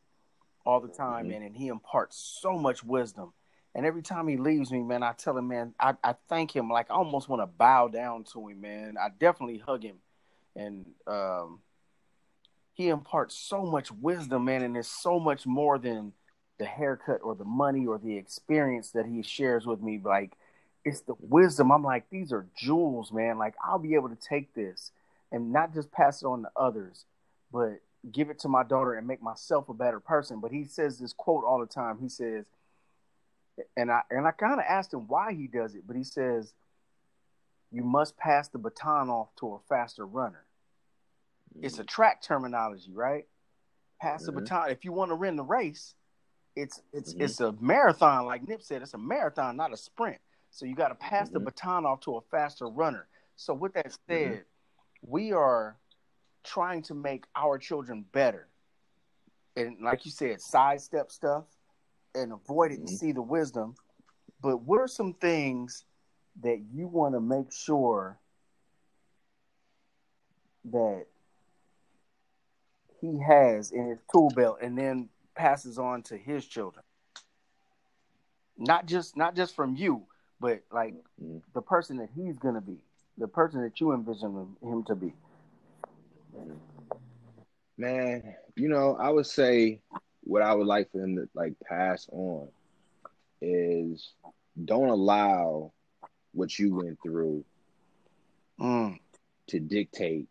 [0.65, 1.33] all the time, mm-hmm.
[1.33, 3.33] man, and he imparts so much wisdom.
[3.75, 6.71] And every time he leaves me, man, I tell him, man, I, I thank him.
[6.71, 8.97] Like I almost want to bow down to him, man.
[8.99, 9.97] I definitely hug him
[10.57, 11.61] and um,
[12.79, 16.13] he imparts so much wisdom, man, and it's so much more than
[16.61, 20.01] the haircut or the money or the experience that he shares with me.
[20.03, 20.35] Like,
[20.85, 21.73] it's the wisdom.
[21.73, 23.37] I'm like, these are jewels, man.
[23.37, 24.93] Like, I'll be able to take this
[25.33, 27.05] and not just pass it on to others,
[27.53, 27.81] but
[28.13, 30.39] give it to my daughter and make myself a better person.
[30.39, 31.99] But he says this quote all the time.
[32.01, 32.45] He says,
[33.77, 36.55] and I and I kind of asked him why he does it, but he says,
[37.73, 40.45] "You must pass the baton off to a faster runner."
[41.63, 43.27] It's a track terminology, right?
[44.01, 44.35] Pass mm-hmm.
[44.35, 44.71] the baton.
[44.71, 45.95] If you want to win the race,
[46.57, 47.23] it's it's mm-hmm.
[47.25, 48.83] it's a marathon, like Nip said.
[48.83, 50.19] It's a marathon, not a sprint.
[50.51, 51.35] So you got to pass mm-hmm.
[51.35, 53.07] the baton off to a faster runner.
[53.37, 54.33] So with that mm-hmm.
[54.35, 54.45] said,
[55.03, 55.77] we are
[56.45, 58.49] trying to make our children better,
[59.57, 61.45] and like you said, sidestep stuff
[62.15, 62.97] and avoid it and mm-hmm.
[62.97, 63.75] see the wisdom.
[64.41, 65.85] But what are some things
[66.43, 68.19] that you want to make sure
[70.71, 71.07] that
[73.01, 76.85] he has in his tool belt and then passes on to his children.
[78.57, 80.03] Not just not just from you,
[80.41, 81.39] but like mm-hmm.
[81.55, 82.79] the person that he's gonna be,
[83.17, 85.15] the person that you envision him to be.
[87.77, 89.81] Man, you know, I would say
[90.23, 92.49] what I would like for him to like pass on
[93.41, 94.13] is
[94.65, 95.73] don't allow
[96.33, 97.45] what you went through
[98.61, 98.99] mm.
[99.49, 100.27] to dictate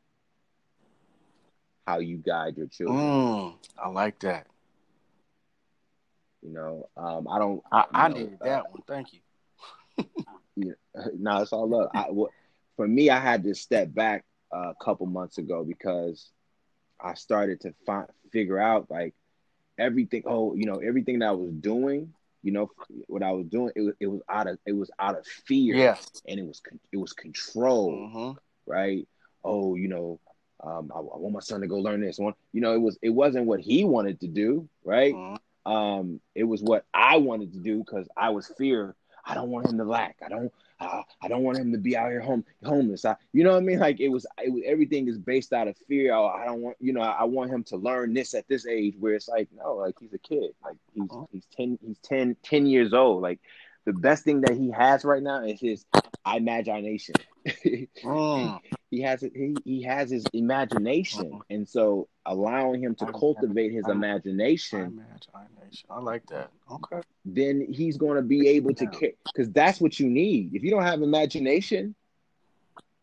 [1.87, 2.99] how you guide your children.
[2.99, 4.45] Mm, I like that.
[6.43, 7.63] You know, um, I don't.
[7.71, 8.81] I, I know, needed that uh, one.
[8.85, 9.19] Thank you.
[10.57, 10.73] yeah,
[11.17, 11.89] no, it's all love.
[11.95, 12.09] I,
[12.75, 16.29] for me, I had to step back a couple months ago because
[17.01, 19.15] I started to find figure out like
[19.79, 20.23] everything.
[20.25, 22.13] Oh, you know, everything that I was doing.
[22.43, 22.71] You know
[23.07, 23.71] what I was doing.
[23.75, 25.75] It was it was out of it was out of fear.
[25.75, 27.93] Yes, and it was it was control.
[27.93, 28.31] Mm-hmm.
[28.69, 29.07] Right.
[29.43, 30.19] Oh, you know,
[30.63, 32.33] um, I, I, want my son to go learn this one.
[32.53, 35.13] You know, it was it wasn't what he wanted to do, right?
[35.13, 35.71] Mm-hmm.
[35.71, 38.95] Um, it was what I wanted to do because I was fear.
[39.25, 40.17] I don't want him to lack.
[40.25, 40.51] I don't.
[40.79, 43.03] Uh, I don't want him to be out here home homeless.
[43.03, 43.79] I, you know what I mean?
[43.79, 44.25] Like it was.
[44.43, 46.13] It was everything is based out of fear.
[46.13, 46.77] I, I don't want.
[46.79, 47.01] You know.
[47.01, 49.95] I, I, want him to learn this at this age where it's like no, like
[49.99, 50.51] he's a kid.
[50.63, 51.23] Like he's mm-hmm.
[51.31, 51.77] he's ten.
[51.85, 53.21] He's 10, 10 years old.
[53.21, 53.39] Like
[53.85, 55.85] the best thing that he has right now is his
[56.25, 57.15] imagination.
[57.47, 58.59] mm.
[58.89, 59.33] He has it.
[59.35, 64.79] He, he has his imagination, and so allowing him to I, cultivate his I, imagination.
[64.79, 65.89] Imagination.
[65.89, 66.51] I like that.
[66.71, 67.01] Okay.
[67.25, 68.85] Then he's going to be able to
[69.25, 70.55] because that's what you need.
[70.55, 71.95] If you don't have imagination,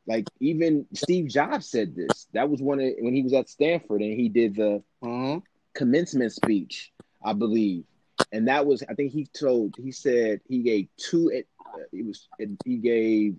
[0.06, 2.26] like even Steve Jobs said this.
[2.32, 5.38] That was one of when he was at Stanford and he did the mm-hmm.
[5.74, 6.92] commencement speech,
[7.24, 7.84] I believe.
[8.32, 11.30] And that was, I think he told, he said he gave two.
[11.30, 11.48] It,
[11.92, 13.36] it was, it, he gave,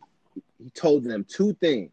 [0.61, 1.91] he told them two things.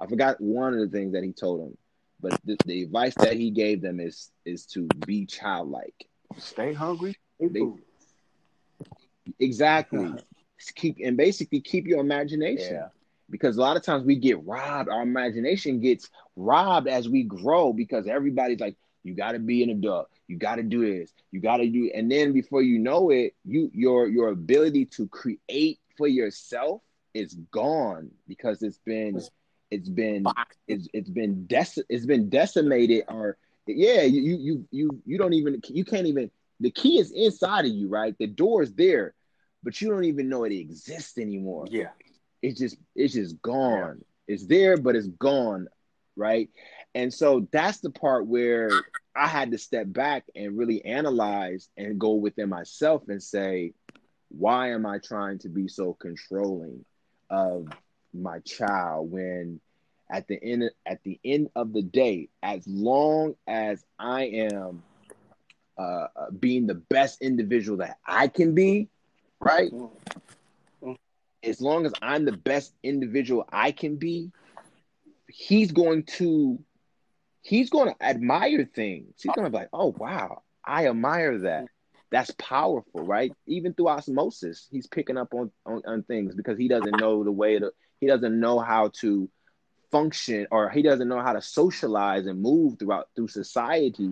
[0.00, 1.78] I forgot one of the things that he told them,
[2.20, 6.06] but the, the advice that he gave them is is to be childlike.
[6.38, 7.16] Stay hungry.
[7.38, 7.66] They,
[9.38, 10.12] exactly.
[10.76, 12.74] keep and basically keep your imagination.
[12.74, 12.88] Yeah
[13.30, 14.88] because a lot of times we get robbed.
[14.88, 19.70] Our imagination gets robbed as we grow because everybody's like, you got to be an
[19.70, 20.08] adult.
[20.28, 21.12] You got to do this.
[21.30, 25.06] You got to do, and then before you know it, you your your ability to
[25.08, 26.80] create for yourself
[27.12, 29.20] is gone because it's been
[29.74, 30.24] it's been
[30.68, 35.60] it's, it's been dec- it's been decimated or yeah you you you you don't even
[35.68, 39.14] you can't even the key is inside of you right the door is there
[39.62, 41.88] but you don't even know it exists anymore yeah
[42.44, 43.98] it's just it's just gone.
[44.28, 44.34] Yeah.
[44.34, 45.66] It's there, but it's gone,
[46.16, 46.50] right?
[46.94, 48.70] And so that's the part where
[49.16, 53.72] I had to step back and really analyze and go within myself and say,
[54.28, 56.84] why am I trying to be so controlling
[57.30, 57.68] of
[58.12, 59.60] my child when
[60.10, 64.82] at the end at the end of the day, as long as I am
[65.78, 68.88] uh, uh being the best individual that I can be,
[69.40, 69.72] right?
[69.72, 69.86] Mm-hmm
[71.44, 74.30] as long as I'm the best individual I can be,
[75.28, 76.58] he's going to
[77.42, 79.14] he's going to admire things.
[79.22, 81.66] He's going to be like, "Oh wow, I admire that."
[82.10, 83.32] That's powerful, right?
[83.46, 87.32] Even through osmosis, he's picking up on, on, on things because he doesn't know the
[87.32, 89.28] way to he doesn't know how to
[89.94, 94.10] function or he doesn't know how to socialize and move throughout through society,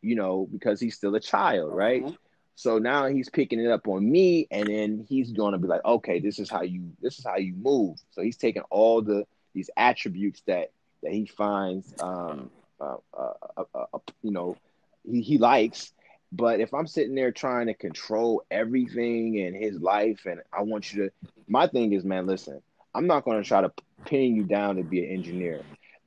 [0.00, 2.02] you know, because he's still a child, right?
[2.02, 2.14] Mm-hmm.
[2.54, 5.84] So now he's picking it up on me, and then he's going to be like,
[5.84, 7.98] okay, this is how you this is how you move.
[8.12, 10.70] So he's taking all the these attributes that
[11.02, 14.56] that he finds, um, uh, uh, uh, uh, you know,
[15.04, 15.92] he, he likes.
[16.32, 20.90] But if I'm sitting there trying to control everything in his life, and I want
[20.90, 21.12] you to,
[21.46, 22.62] my thing is, man, listen,
[22.96, 23.72] I'm not going to try to
[24.04, 25.62] pin you down to be an engineer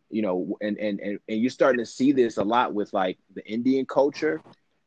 [0.09, 3.19] you know and, and and and you're starting to see this a lot with like
[3.35, 4.41] the indian culture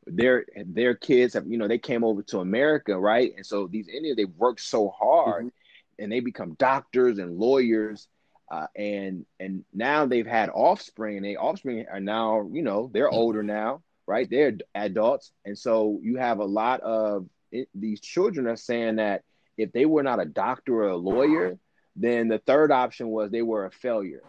[0.07, 3.33] their their kids have you know they came over to America, right?
[3.35, 6.03] And so these Indians they work so hard, mm-hmm.
[6.03, 8.07] and they become doctors and lawyers,
[8.51, 13.07] uh, and and now they've had offspring, and they offspring are now you know they're
[13.07, 13.15] mm-hmm.
[13.15, 14.29] older now, right?
[14.29, 19.23] They're adults, and so you have a lot of it, these children are saying that
[19.57, 21.57] if they were not a doctor or a lawyer,
[21.95, 24.23] then the third option was they were a failure.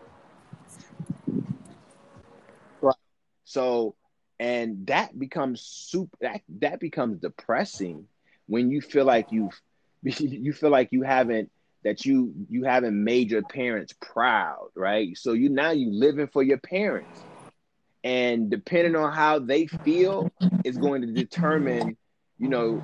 [2.81, 2.95] Right.
[3.45, 3.95] So
[4.41, 8.07] and that becomes super that that becomes depressing
[8.47, 9.61] when you feel like you've
[10.03, 11.51] you feel like you haven't
[11.85, 16.43] that you you haven't made your parents proud right so you now you living for
[16.43, 17.21] your parents
[18.03, 20.31] and depending on how they feel
[20.65, 21.97] is going to determine
[22.39, 22.83] you know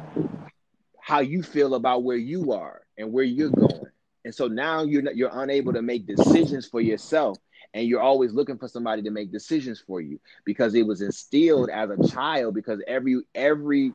[1.03, 3.90] how you feel about where you are and where you're going
[4.25, 7.39] and so now you're not, you're unable to make decisions for yourself
[7.73, 11.71] and you're always looking for somebody to make decisions for you because it was instilled
[11.71, 13.93] as a child because every every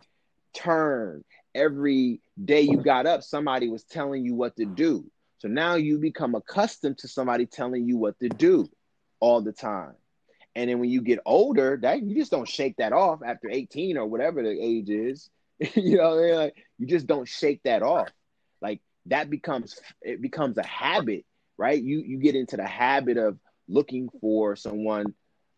[0.53, 5.09] turn every day you got up somebody was telling you what to do.
[5.39, 8.67] So now you become accustomed to somebody telling you what to do
[9.19, 9.93] all the time.
[10.55, 13.97] And then when you get older that you just don't shake that off after 18
[13.97, 15.29] or whatever the age is.
[15.75, 18.09] You know like, you just don't shake that off
[19.07, 21.25] that becomes it becomes a habit
[21.57, 23.37] right you you get into the habit of
[23.67, 25.13] looking for someone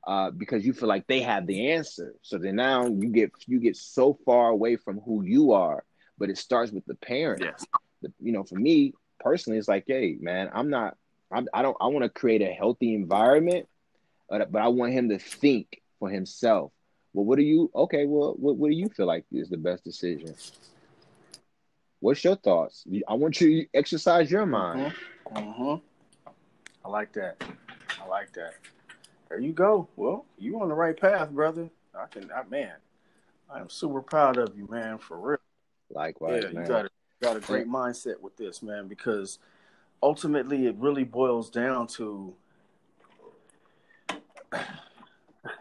[0.07, 2.15] uh, because you feel like they have the answer.
[2.21, 5.83] So then now you get you get so far away from who you are.
[6.17, 7.43] But it starts with the parent.
[7.43, 7.65] Yes.
[8.01, 10.95] The, you know, for me personally, it's like, hey, man, I'm not.
[11.29, 11.75] I'm, I don't.
[11.81, 13.67] I want to create a healthy environment,
[14.29, 16.71] but, but I want him to think for himself.
[17.13, 17.69] Well, what do you?
[17.75, 20.33] Okay, well, what, what do you feel like is the best decision?
[21.99, 22.85] What's your thoughts?
[23.07, 24.93] I want you to exercise your mind.
[25.31, 25.37] Mm-hmm.
[25.37, 26.31] Mm-hmm.
[26.85, 27.43] I like that.
[28.01, 28.53] I like that.
[29.29, 29.87] There you go.
[29.95, 31.69] Well, you on the right path, brother.
[31.93, 32.73] I can, I, man,
[33.49, 35.37] I am super proud of you, man, for real.
[35.89, 36.63] Likewise, yeah, man.
[36.63, 36.89] you got a,
[37.21, 39.39] got a great mindset with this, man, because
[40.01, 42.33] ultimately it really boils down to,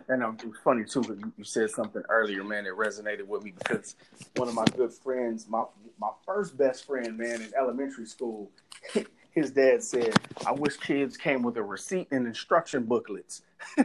[0.08, 3.96] and it's funny too because you said something earlier, man, that resonated with me because
[4.36, 5.64] one of my good friends, my
[5.98, 8.50] my first best friend, man, in elementary school,
[9.30, 10.14] his dad said,
[10.46, 13.42] I wish kids came with a receipt and instruction booklets.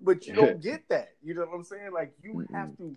[0.00, 1.14] but you don't get that.
[1.22, 1.92] You know what I'm saying?
[1.92, 2.96] Like you have to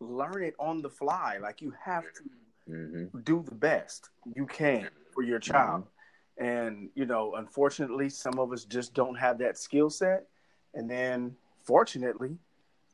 [0.00, 1.38] learn it on the fly.
[1.40, 3.18] Like you have to mm-hmm.
[3.20, 5.82] do the best you can for your child.
[5.82, 5.97] Mm-hmm.
[6.38, 10.26] And you know, unfortunately, some of us just don't have that skill set.
[10.74, 11.34] And then,
[11.64, 12.38] fortunately,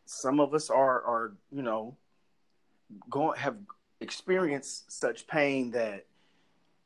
[0.07, 1.97] some of us are are you know
[3.11, 3.57] going have
[4.01, 6.07] experienced such pain that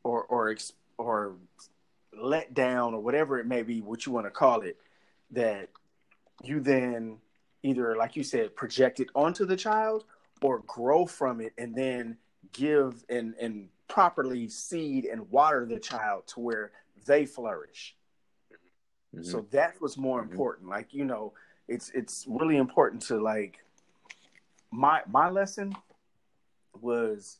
[0.02, 0.56] or or
[0.96, 1.36] or
[2.12, 4.76] let down or whatever it may be, what you want to call it,
[5.30, 5.68] that
[6.42, 7.18] you then
[7.62, 10.04] either, like you said, project it onto the child
[10.42, 12.16] or grow from it and then
[12.52, 16.72] give and, and properly seed and water the child to where
[17.07, 17.97] they flourish.
[19.14, 19.24] Mm-hmm.
[19.24, 20.32] So that was more mm-hmm.
[20.32, 20.68] important.
[20.68, 21.32] Like, you know,
[21.66, 23.59] it's it's really important to like
[24.70, 25.74] my my lesson
[26.80, 27.39] was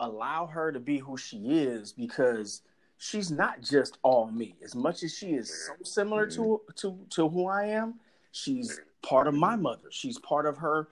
[0.00, 2.62] allow her to be who she is because
[2.98, 4.56] she's not just all me.
[4.62, 6.72] As much as she is so similar to mm-hmm.
[6.76, 7.94] to to who I am,
[8.32, 9.88] she's part of my mother.
[9.90, 10.88] She's part of her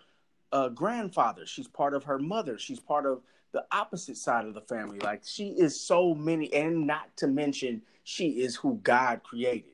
[0.52, 1.46] uh, grandfather.
[1.46, 2.58] She's part of her mother.
[2.58, 3.22] She's part of
[3.52, 4.98] the opposite side of the family.
[4.98, 9.72] Like she is so many, and not to mention, she is who God created.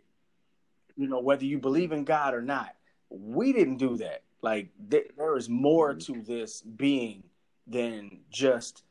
[0.96, 2.74] You know, whether you believe in God or not,
[3.10, 4.22] we didn't do that.
[4.42, 6.14] Like th- there is more mm-hmm.
[6.14, 7.22] to this being
[7.66, 8.84] than just,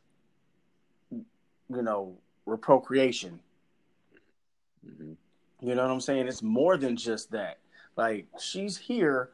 [1.12, 1.24] you
[1.70, 2.18] know,
[2.62, 3.40] procreation.
[4.86, 5.14] Mm-hmm.
[5.62, 6.28] You know what I'm saying?
[6.28, 7.60] It's more than just that.
[7.96, 9.30] Like she's here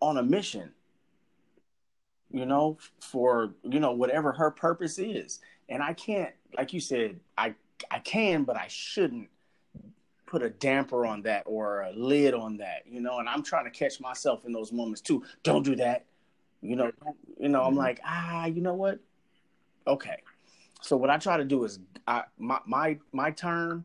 [0.00, 0.72] on a mission.
[2.30, 7.18] You know, for you know whatever her purpose is, and I can't, like you said,
[7.36, 7.54] I
[7.90, 9.28] I can, but I shouldn't
[10.26, 12.82] put a damper on that or a lid on that.
[12.86, 15.24] You know, and I'm trying to catch myself in those moments too.
[15.42, 16.04] Don't do that.
[16.60, 16.92] You know,
[17.38, 17.78] you know, I'm mm-hmm.
[17.78, 18.98] like, ah, you know what?
[19.86, 20.22] Okay,
[20.82, 23.84] so what I try to do is I, my my my term,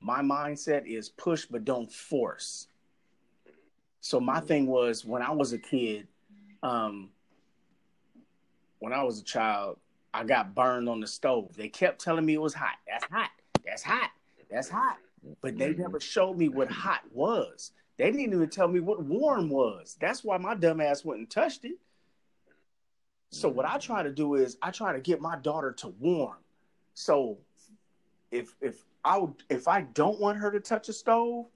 [0.00, 2.68] my mindset is push but don't force.
[4.00, 4.46] So my mm-hmm.
[4.46, 6.08] thing was when I was a kid,
[6.62, 7.10] um,
[8.84, 9.78] when I was a child,
[10.12, 11.56] I got burned on the stove.
[11.56, 12.76] They kept telling me it was hot.
[12.86, 13.30] That's hot.
[13.64, 14.10] That's hot.
[14.50, 14.98] That's hot.
[15.40, 15.80] But they mm-hmm.
[15.80, 17.72] never showed me what hot was.
[17.96, 19.96] They didn't even tell me what warm was.
[19.98, 21.78] That's why my dumb ass went and touched it.
[23.30, 26.36] So what I try to do is I try to get my daughter to warm.
[26.92, 27.38] So
[28.30, 31.46] if if I would, if I don't want her to touch a stove,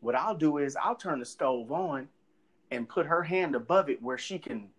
[0.00, 2.08] what I'll do is I'll turn the stove on
[2.70, 4.70] and put her hand above it where she can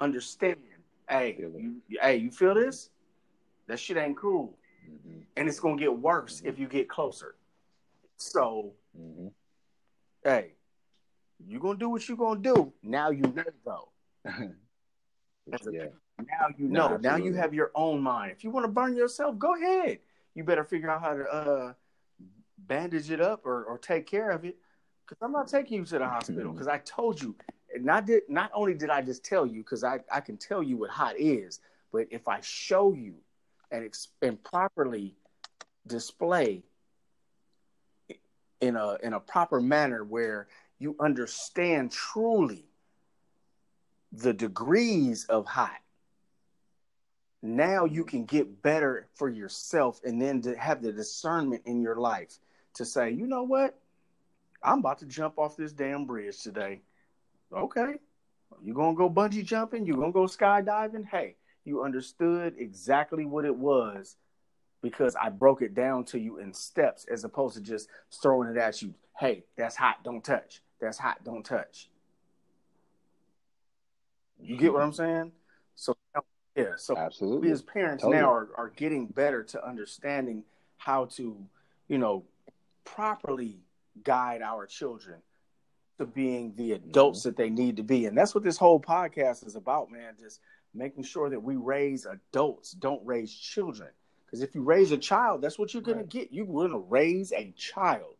[0.00, 0.56] understand.
[1.08, 2.90] Hey, you, hey, you feel this?
[3.66, 4.56] That shit ain't cool,
[4.88, 5.20] mm-hmm.
[5.36, 6.48] and it's gonna get worse mm-hmm.
[6.48, 7.34] if you get closer.
[8.16, 9.28] So, mm-hmm.
[10.24, 10.52] hey,
[11.46, 12.72] you gonna do what you gonna do.
[12.82, 13.88] Now you know though.
[15.70, 15.86] yeah.
[16.18, 16.88] Now you know.
[16.88, 18.32] No, now you have your own mind.
[18.32, 19.98] If you want to burn yourself, go ahead.
[20.34, 21.72] You better figure out how to uh,
[22.58, 24.56] bandage it up or, or take care of it.
[25.06, 26.52] Because I'm not taking you to the hospital.
[26.58, 27.36] Because I told you.
[27.76, 30.76] Not did not only did I just tell you, because I, I can tell you
[30.78, 31.60] what hot is,
[31.92, 33.14] but if I show you
[33.70, 35.14] and and properly
[35.86, 36.62] display
[38.60, 40.48] in a in a proper manner where
[40.78, 42.64] you understand truly
[44.12, 45.78] the degrees of hot
[47.42, 51.96] now you can get better for yourself and then to have the discernment in your
[51.96, 52.38] life
[52.74, 53.78] to say you know what?
[54.62, 56.80] I'm about to jump off this damn bridge today
[57.52, 57.94] okay.
[58.62, 59.86] You gonna go bungee jumping?
[59.86, 61.06] You gonna go skydiving?
[61.06, 61.36] Hey
[61.68, 64.16] you understood exactly what it was
[64.80, 67.88] because i broke it down to you in steps as opposed to just
[68.22, 68.94] throwing it at you.
[69.18, 70.02] Hey that's hot.
[70.02, 70.62] Don't touch.
[70.80, 71.22] That's hot.
[71.24, 71.90] Don't touch.
[74.40, 75.32] You get what I'm saying?
[75.74, 75.94] So
[76.56, 77.48] yeah, so absolutely.
[77.48, 78.20] we as parents totally.
[78.20, 80.42] now are, are getting better to understanding
[80.76, 81.36] how to,
[81.86, 82.24] you know,
[82.84, 83.60] properly
[84.02, 85.18] guide our children
[85.98, 87.28] to being the adults mm-hmm.
[87.28, 88.06] that they need to be.
[88.06, 90.14] And that's what this whole podcast is about, man.
[90.18, 90.40] Just
[90.74, 93.90] making sure that we raise adults, don't raise children.
[94.24, 96.10] Because if you raise a child, that's what you're going right.
[96.10, 96.32] to get.
[96.32, 98.14] You're going to raise a child.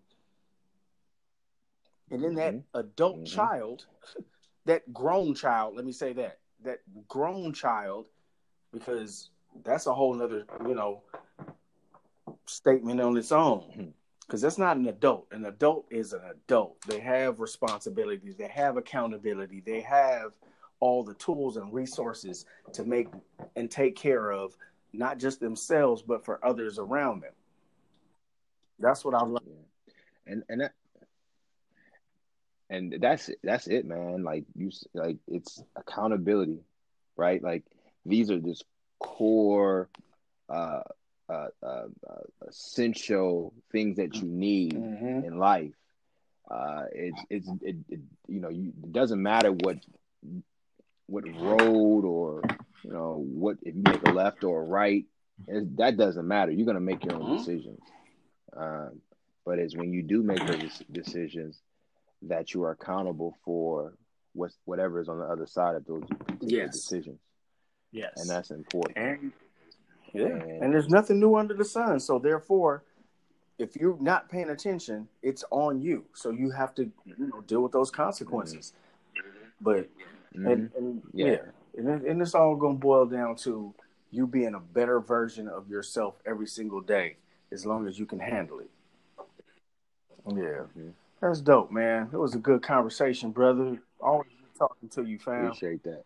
[2.11, 2.79] And then that mm-hmm.
[2.79, 3.37] adult mm-hmm.
[3.37, 3.87] child
[4.65, 8.09] that grown child, let me say that, that grown child,
[8.73, 9.31] because
[9.65, 11.03] that's a whole nother, you know,
[12.47, 13.93] statement on its own.
[14.29, 15.27] Because that's not an adult.
[15.33, 16.79] An adult is an adult.
[16.83, 20.35] They have responsibilities, they have accountability, they have
[20.81, 23.09] all the tools and resources to make
[23.57, 24.55] and take care of
[24.93, 27.33] not just themselves but for others around them.
[28.79, 29.43] That's what I love.
[30.27, 30.73] And and that,
[32.69, 36.59] and that's that's it man like you like it's accountability
[37.17, 37.65] right like
[38.05, 38.65] these are just
[39.01, 39.89] core
[40.51, 40.83] uh
[41.31, 45.25] uh, uh, uh, essential things that you need mm-hmm.
[45.25, 45.73] in life.
[46.51, 49.77] Uh, it's it's it, it, you know you, it doesn't matter what
[51.07, 52.43] what road or
[52.83, 55.05] you know what if you make a left or a right.
[55.47, 56.51] It, that doesn't matter.
[56.51, 57.37] You're gonna make your own mm-hmm.
[57.37, 57.81] decisions.
[58.57, 59.01] Um,
[59.45, 61.61] but it's when you do make those decisions
[62.23, 63.95] that you are accountable for
[64.33, 66.05] what whatever is on the other side of those
[66.41, 66.73] yes.
[66.73, 67.19] decisions.
[67.93, 68.99] Yes, and that's important.
[68.99, 69.33] And
[70.13, 72.01] yeah, and, and there's nothing new under the sun.
[72.01, 72.85] So therefore,
[73.59, 76.05] if you're not paying attention, it's on you.
[76.15, 78.73] So you have to you know deal with those consequences.
[79.17, 79.31] Mm-hmm.
[79.61, 79.89] But
[80.35, 80.47] mm-hmm.
[80.47, 81.27] and, and yeah.
[81.27, 81.39] yeah,
[81.77, 83.75] and, and it's all going to boil down to
[84.11, 87.17] you being a better version of yourself every single day,
[87.53, 88.71] as long as you can handle it.
[90.27, 90.91] Yeah, mm-hmm.
[91.21, 92.11] that's dope, man.
[92.13, 93.79] It was a good conversation, brother.
[94.01, 95.47] Always talking to you, fam.
[95.47, 96.05] Appreciate that.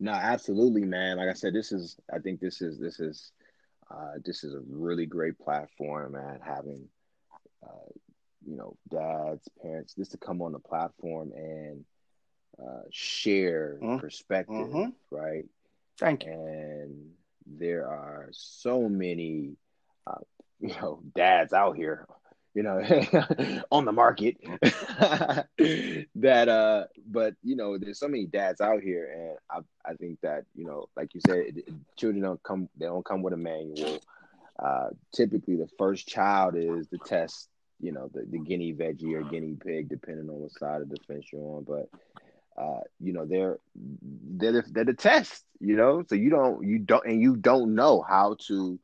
[0.00, 1.18] No, absolutely, man.
[1.18, 1.96] Like I said, this is.
[2.12, 3.30] I think this is this is
[3.92, 6.40] uh, this is a really great platform, man.
[6.44, 6.88] Having
[7.62, 7.90] uh,
[8.46, 11.84] you know dads, parents, just to come on the platform and
[12.58, 13.98] uh, share mm-hmm.
[13.98, 15.14] perspective, mm-hmm.
[15.14, 15.44] right?
[15.98, 16.32] Thank you.
[16.32, 17.10] And
[17.46, 19.56] there are so many,
[20.06, 20.14] uh,
[20.60, 22.06] you know, dads out here
[22.54, 22.80] you know,
[23.70, 24.36] on the market.
[26.14, 29.38] that uh but you know, there's so many dads out here and
[29.84, 31.44] I I think that, you know, like you said,
[31.96, 34.00] children don't come they don't come with a manual.
[34.58, 37.48] Uh typically the first child is the test,
[37.80, 40.98] you know, the, the guinea veggie or guinea pig, depending on what side of the
[41.06, 41.64] fence you're on.
[41.64, 41.88] But
[42.56, 46.02] uh, you know, they're they're the, they're the test, you know.
[46.08, 48.78] So you don't you don't and you don't know how to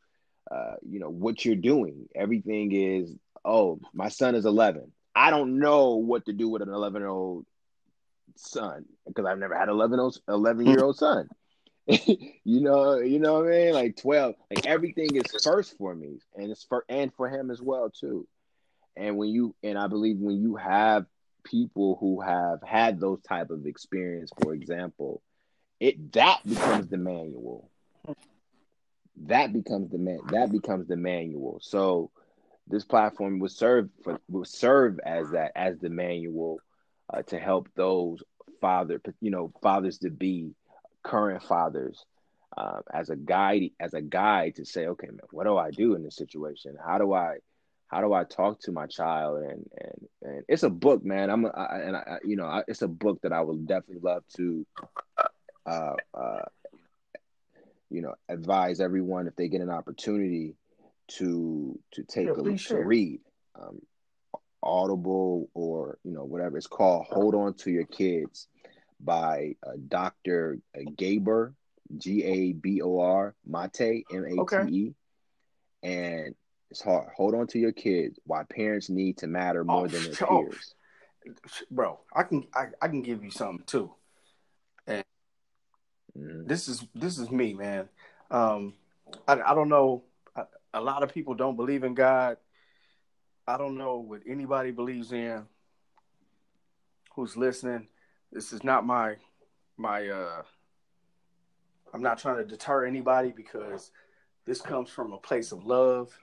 [0.50, 2.08] uh, you know what you're doing.
[2.14, 3.14] Everything is
[3.48, 4.92] oh, my son is 11.
[5.14, 7.46] I don't know what to do with an 11 year old
[8.36, 11.04] son because I've never had an 11, 11 year old hmm.
[11.04, 11.28] son.
[12.44, 13.72] you know, you know what I mean?
[13.72, 17.62] Like 12, like everything is first for me and it's for, and for him as
[17.62, 18.28] well too.
[18.96, 21.06] And when you, and I believe when you have
[21.44, 25.22] people who have had those type of experience, for example,
[25.80, 27.70] it, that becomes the manual.
[29.22, 31.58] That becomes the man, that becomes the manual.
[31.62, 32.10] So,
[32.68, 36.60] this platform would serve for would serve as that as the manual
[37.12, 38.22] uh, to help those
[38.60, 40.52] father you know fathers to be
[41.02, 42.04] current fathers
[42.56, 45.94] uh, as a guide as a guide to say okay man what do i do
[45.94, 46.76] in this situation?
[46.84, 47.36] How do i
[47.88, 49.42] how do i talk to my child?
[49.42, 51.30] And and and it's a book man.
[51.30, 54.02] I'm a, I, and I, you know I, it's a book that i would definitely
[54.02, 54.66] love to
[55.66, 56.44] uh, uh,
[57.90, 60.54] you know advise everyone if they get an opportunity
[61.08, 63.20] to to take yeah, a to read
[63.60, 63.80] um,
[64.62, 68.48] audible or you know whatever it's called hold on to your kids
[69.00, 70.58] by uh, dr
[70.96, 71.54] gabor
[71.96, 74.92] g-a-b-o-r mate m-a-t-e okay.
[75.82, 76.34] and
[76.70, 80.02] it's hard hold on to your kids why parents need to matter more oh, than
[80.04, 80.74] their oh, peers.
[81.70, 83.92] Bro i can I, I can give you something too.
[84.86, 85.04] And
[86.16, 86.46] mm-hmm.
[86.46, 87.88] this is this is me man.
[88.30, 88.74] Um
[89.26, 90.04] I, I don't know
[90.78, 92.36] a lot of people don't believe in God.
[93.46, 95.44] I don't know what anybody believes in
[97.14, 97.88] who's listening.
[98.30, 99.16] This is not my
[99.76, 100.42] my uh
[101.92, 103.90] I'm not trying to deter anybody because
[104.44, 106.16] this comes from a place of love,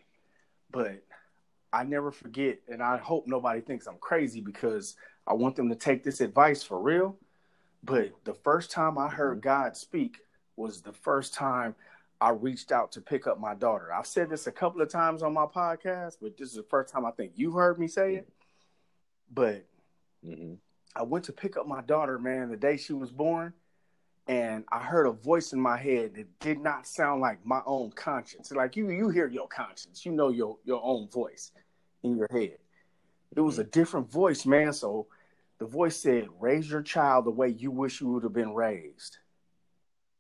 [0.71, 1.03] but
[1.73, 4.95] I never forget and I hope nobody thinks I'm crazy because
[5.27, 7.17] I want them to take this advice for real.
[7.83, 9.49] But the first time I heard mm-hmm.
[9.49, 10.19] God speak
[10.55, 11.75] was the first time
[12.21, 13.93] I reached out to pick up my daughter.
[13.93, 16.93] I've said this a couple of times on my podcast, but this is the first
[16.93, 18.29] time I think you've heard me say it.
[19.33, 19.65] But
[20.25, 20.53] mm-hmm.
[20.95, 23.53] I went to pick up my daughter, man, the day she was born,
[24.27, 27.91] and I heard a voice in my head that did not sound like my own
[27.91, 28.51] conscience.
[28.51, 31.51] Like you, you hear your conscience, you know your your own voice
[32.03, 32.57] in your head.
[33.35, 33.71] It was a mm-hmm.
[33.71, 34.71] different voice, man.
[34.71, 35.07] So
[35.59, 39.17] the voice said, "Raise your child the way you wish you would have been raised,"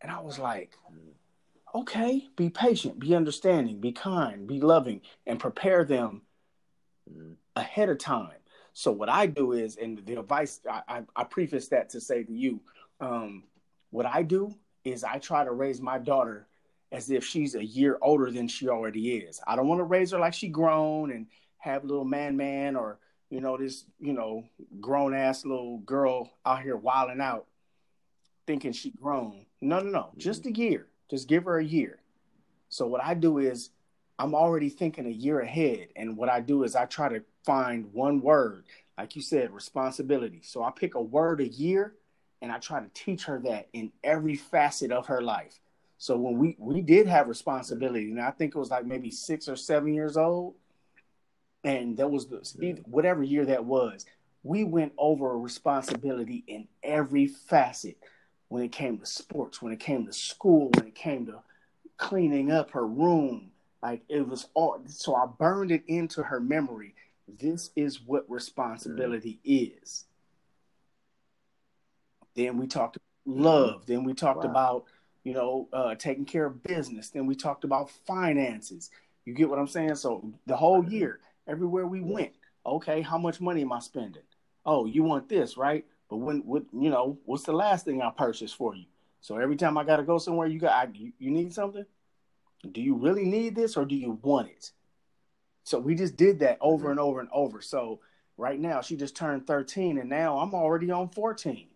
[0.01, 0.71] and I was like.
[0.91, 1.11] Mm-hmm
[1.75, 6.21] okay, be patient, be understanding, be kind, be loving, and prepare them
[7.55, 8.29] ahead of time.
[8.73, 12.23] So what I do is, and the advice I, I, I preface that to say
[12.23, 12.61] to you,
[13.01, 13.43] um,
[13.91, 14.55] what I do
[14.85, 16.47] is I try to raise my daughter
[16.91, 19.41] as if she's a year older than she already is.
[19.45, 22.99] I don't want to raise her like she grown and have little man man or
[23.29, 24.43] you know this you know
[24.79, 27.47] grown ass little girl out here wilding out
[28.45, 29.45] thinking she grown.
[29.61, 30.19] No, no, no, mm-hmm.
[30.19, 30.87] just a year.
[31.09, 31.99] Just give her a year.
[32.69, 33.69] So what I do is
[34.17, 35.89] I'm already thinking a year ahead.
[35.95, 38.65] And what I do is I try to find one word,
[38.97, 40.41] like you said, responsibility.
[40.43, 41.95] So I pick a word a year
[42.41, 45.59] and I try to teach her that in every facet of her life.
[45.97, 49.47] So when we we did have responsibility, and I think it was like maybe six
[49.47, 50.55] or seven years old,
[51.63, 54.05] and that was the whatever year that was.
[54.43, 57.97] We went over responsibility in every facet
[58.49, 61.41] when it came to sports, when it came to school, when it came to
[61.97, 63.51] cleaning up her room.
[63.81, 66.95] Like it was all so I burned it into her memory.
[67.27, 69.77] This is what responsibility mm.
[69.81, 70.05] is.
[72.35, 73.85] Then we talked love.
[73.85, 74.49] Then we talked wow.
[74.49, 74.83] about,
[75.23, 77.09] you know, uh, taking care of business.
[77.09, 78.89] Then we talked about finances.
[79.25, 79.95] You get what I'm saying?
[79.95, 80.91] So the whole mm-hmm.
[80.91, 82.33] year, everywhere we went,
[82.65, 84.23] okay, how much money am I spending?
[84.65, 85.85] Oh, you want this, right?
[86.09, 88.85] But when, what, you know, what's the last thing I purchased for you?
[89.21, 91.85] So every time I got to go somewhere, you got, I, you, you need something?
[92.71, 94.71] Do you really need this or do you want it?
[95.63, 96.91] So we just did that over mm-hmm.
[96.91, 97.61] and over and over.
[97.61, 98.01] So
[98.37, 101.67] right now she just turned 13 and now I'm already on 14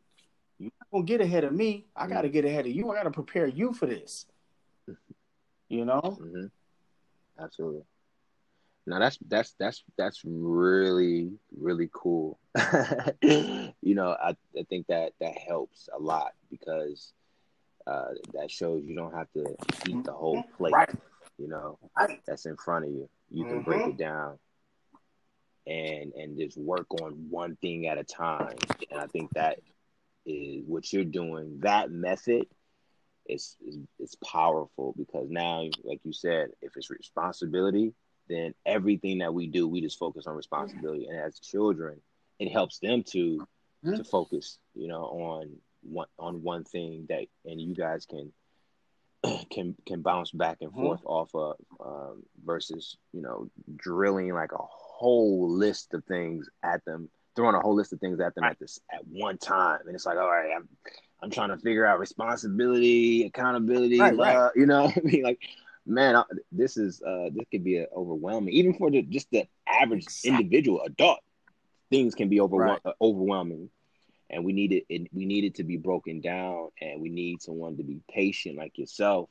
[0.59, 1.87] You gonna get ahead of me.
[1.95, 2.33] I got to mm-hmm.
[2.33, 2.91] get ahead of you.
[2.91, 4.25] I got to prepare you for this.
[5.71, 6.01] You know.
[6.01, 6.47] Mm-hmm.
[7.39, 7.83] Absolutely.
[8.89, 12.39] Now that's that's that's that's really really cool.
[13.21, 17.13] you know, I I think that that helps a lot because
[17.85, 19.55] uh, that shows you don't have to
[19.87, 20.73] eat the whole plate.
[20.73, 20.89] Right.
[21.37, 22.19] You know, right.
[22.25, 23.09] that's in front of you.
[23.29, 23.69] You can mm-hmm.
[23.69, 24.39] break it down
[25.67, 28.55] and and just work on one thing at a time.
[28.89, 29.59] And I think that
[30.25, 31.59] is what you're doing.
[31.61, 32.47] That method
[33.27, 37.93] is, is is powerful because now, like you said, if it's responsibility,
[38.29, 41.07] then everything that we do, we just focus on responsibility.
[41.07, 42.01] And as children,
[42.39, 43.39] it helps them to
[43.85, 43.95] mm-hmm.
[43.95, 48.31] to focus, you know, on one on one thing that, and you guys can
[49.51, 50.81] can can bounce back and mm-hmm.
[50.81, 56.83] forth off of um, versus you know drilling like a whole list of things at
[56.85, 59.95] them throwing a whole list of things at them at this at one time, and
[59.95, 60.67] it's like, all right, I'm
[61.21, 64.35] I'm trying to figure out responsibility, accountability, right, right.
[64.35, 65.39] Uh, you know, I mean, like,
[65.89, 70.03] man, I, this is uh, this could be overwhelming, even for the just the average
[70.03, 70.31] exactly.
[70.31, 71.19] individual adult.
[71.89, 72.79] Things can be over, right.
[72.85, 73.69] uh, overwhelming,
[74.29, 75.07] and we need it, it.
[75.11, 78.77] We need it to be broken down, and we need someone to be patient, like
[78.77, 79.29] yourself,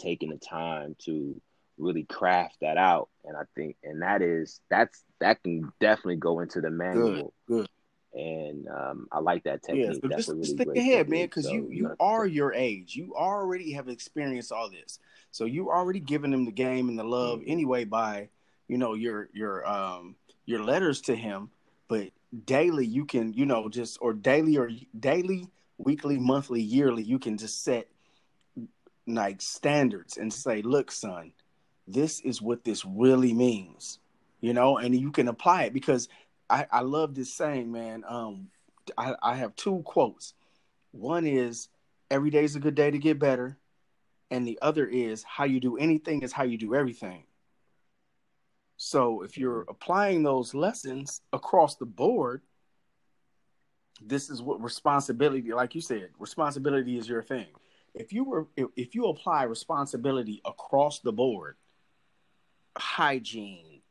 [0.00, 1.40] taking the time to
[1.78, 3.08] really craft that out.
[3.24, 7.32] And I think, and that is that's that can definitely go into the manual.
[7.46, 7.60] Good.
[7.60, 7.68] good.
[8.14, 9.86] And um, I like that technique.
[9.86, 12.52] Yeah, so that's just, really just think ahead, man, because so you you are your
[12.52, 12.94] age.
[12.94, 14.98] You already have experienced all this,
[15.30, 17.50] so you already given them the game and the love mm-hmm.
[17.50, 18.28] anyway by
[18.68, 21.50] you know your your um your letters to him.
[21.88, 22.10] But
[22.44, 25.48] daily, you can you know just or daily or daily,
[25.78, 27.88] weekly, monthly, yearly, you can just set
[29.06, 31.32] like standards and say, look, son,
[31.86, 33.98] this is what this really means,
[34.40, 36.08] you know, and you can apply it because
[36.48, 38.04] I, I love this saying, man.
[38.06, 38.48] Um,
[38.96, 40.34] I, I have two quotes.
[40.90, 41.68] One is
[42.10, 43.58] every day is a good day to get better,
[44.30, 47.24] and the other is how you do anything is how you do everything.
[48.76, 52.42] So if you're applying those lessons across the board,
[54.04, 57.46] this is what responsibility, like you said, responsibility is your thing.
[57.94, 61.56] If you were if you apply responsibility across the board,
[62.76, 63.82] hygiene,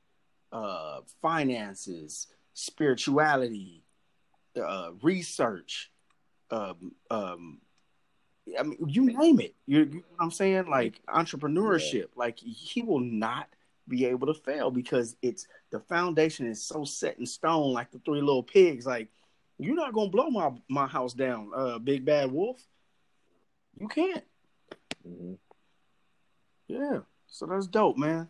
[0.52, 3.84] uh, finances, spirituality,
[4.62, 5.92] uh, research.
[6.50, 7.60] Um, um,
[8.60, 9.56] I mean, you name it.
[9.66, 10.68] You, you know what I'm saying?
[10.68, 11.94] Like entrepreneurship.
[11.94, 12.06] Yeah.
[12.16, 13.48] Like he will not
[13.88, 18.00] be able to fail because it's the foundation is so set in stone, like the
[18.00, 18.86] three little pigs.
[18.86, 19.10] Like
[19.58, 22.62] you're not gonna blow my my house down, uh, big bad wolf.
[23.80, 24.24] You can't.
[25.08, 25.34] Mm-hmm.
[26.68, 27.00] Yeah.
[27.28, 28.28] So that's dope, man.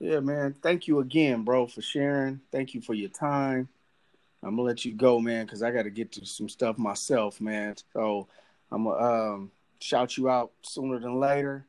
[0.00, 0.54] Yeah, man.
[0.62, 2.40] Thank you again, bro, for sharing.
[2.50, 3.68] Thank you for your time.
[4.42, 7.38] I'm gonna let you go, man, because I got to get to some stuff myself,
[7.38, 7.76] man.
[7.92, 8.26] So
[8.72, 11.66] I'm gonna um, shout you out sooner than later.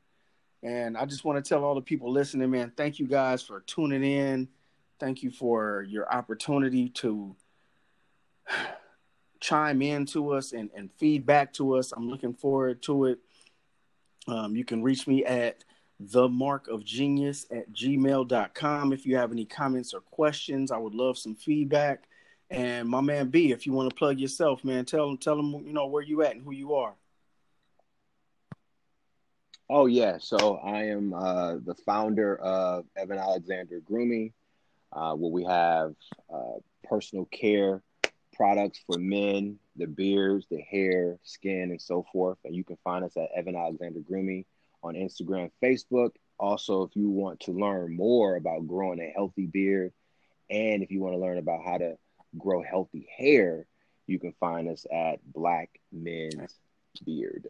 [0.63, 3.61] And I just want to tell all the people listening, man, thank you guys for
[3.61, 4.47] tuning in.
[4.97, 7.35] Thank you for your opportunity to
[9.41, 11.91] chime in to us and, and feedback to us.
[11.91, 13.19] I'm looking forward to it.
[14.29, 15.65] Um, you can reach me at
[16.09, 20.95] the mark of genius at gmail.com if you have any comments or questions i would
[20.95, 22.05] love some feedback.
[22.49, 25.51] And my man b if you want to plug yourself man tell them tell them
[25.65, 26.95] you know where you at and who you are.
[29.69, 30.17] Oh yeah.
[30.19, 34.33] So i am uh, the founder of evan alexander grooming
[34.91, 35.93] uh, where we have
[36.33, 37.83] uh, personal care
[38.33, 42.39] products for men the beards the hair skin and so forth.
[42.43, 44.45] And you can find us at evan alexander grooming
[44.83, 46.11] on Instagram, Facebook.
[46.39, 49.93] Also, if you want to learn more about growing a healthy beard,
[50.49, 51.97] and if you want to learn about how to
[52.37, 53.67] grow healthy hair,
[54.07, 56.59] you can find us at Black Men's
[57.05, 57.47] Beard.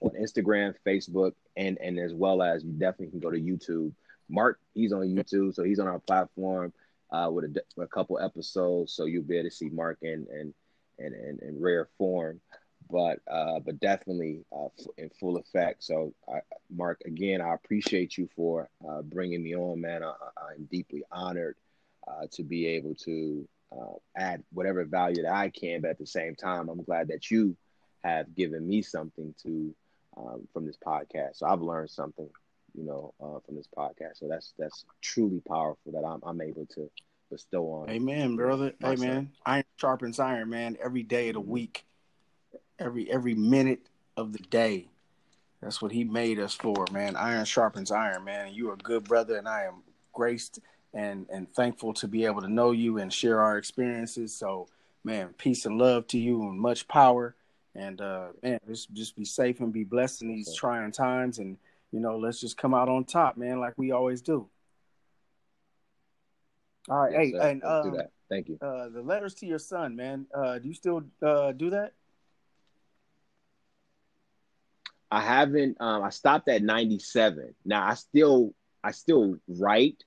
[0.00, 3.92] on Instagram, Facebook, and and as well as you definitely can go to YouTube.
[4.28, 6.72] Mark, he's on YouTube, so he's on our platform
[7.10, 10.54] uh, with a, a couple episodes, so you'll be able to see Mark in and
[10.98, 12.40] and in, in, rare form,
[12.90, 14.68] but uh, but definitely uh,
[14.98, 15.82] in full effect.
[15.84, 16.40] So, I,
[16.74, 20.02] Mark, again, I appreciate you for uh, bringing me on, man.
[20.02, 20.12] I,
[20.56, 21.56] am deeply honored
[22.06, 26.06] uh, to be able to uh, add whatever value that I can, but at the
[26.06, 27.56] same time, I'm glad that you
[28.04, 29.74] have given me something to
[30.16, 31.36] um, from this podcast.
[31.36, 32.28] So I've learned something,
[32.74, 34.18] you know, uh, from this podcast.
[34.18, 36.90] So that's that's truly powerful that I'm I'm able to
[37.30, 37.90] bestow on.
[37.90, 38.72] Amen, brother.
[38.82, 39.32] Amen.
[39.44, 40.76] Iron sharpens iron, man.
[40.82, 41.84] Every day of the week,
[42.78, 43.80] every every minute
[44.16, 44.88] of the day.
[45.62, 47.16] That's what he made us for, man.
[47.16, 48.52] Iron sharpens iron, man.
[48.52, 50.60] You are a good brother, and I am graced
[50.94, 54.34] and and thankful to be able to know you and share our experiences.
[54.34, 54.68] So,
[55.04, 57.34] man, peace and love to you and much power.
[57.74, 61.38] And uh, man, just just be safe and be blessed in these trying times.
[61.38, 61.56] And
[61.92, 64.48] you know, let's just come out on top, man, like we always do.
[66.88, 67.40] All right, yes, hey, sir.
[67.40, 68.10] and um, do that.
[68.28, 68.58] Thank you.
[68.60, 70.26] Uh, the letters to your son, man.
[70.34, 71.92] Uh, do you still uh, do that?
[75.10, 75.76] I haven't.
[75.80, 77.54] Um, I stopped at ninety seven.
[77.64, 78.54] Now I still
[78.86, 80.04] I still write,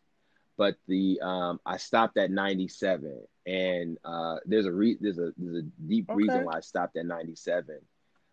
[0.58, 5.64] but the um, I stopped at 97, and uh, there's a re- there's a there's
[5.64, 6.16] a deep okay.
[6.16, 7.78] reason why I stopped at 97.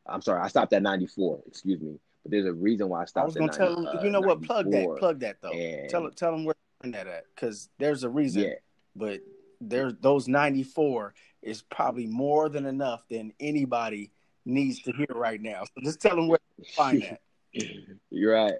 [0.06, 1.40] I'm sorry, I stopped at 94.
[1.48, 3.24] Excuse me, but there's a reason why I stopped.
[3.24, 4.40] I was gonna tell them, uh, you know what?
[4.42, 5.50] Plug that, plug that though.
[5.50, 6.54] And, tell tell them where
[6.84, 8.42] that at, because there's a reason.
[8.42, 8.54] Yeah.
[8.94, 9.20] But
[9.60, 11.12] there's those 94
[11.42, 14.12] is probably more than enough than anybody
[14.46, 15.64] needs to hear right now.
[15.64, 17.20] So just tell them where to find that.
[18.10, 18.54] You're right.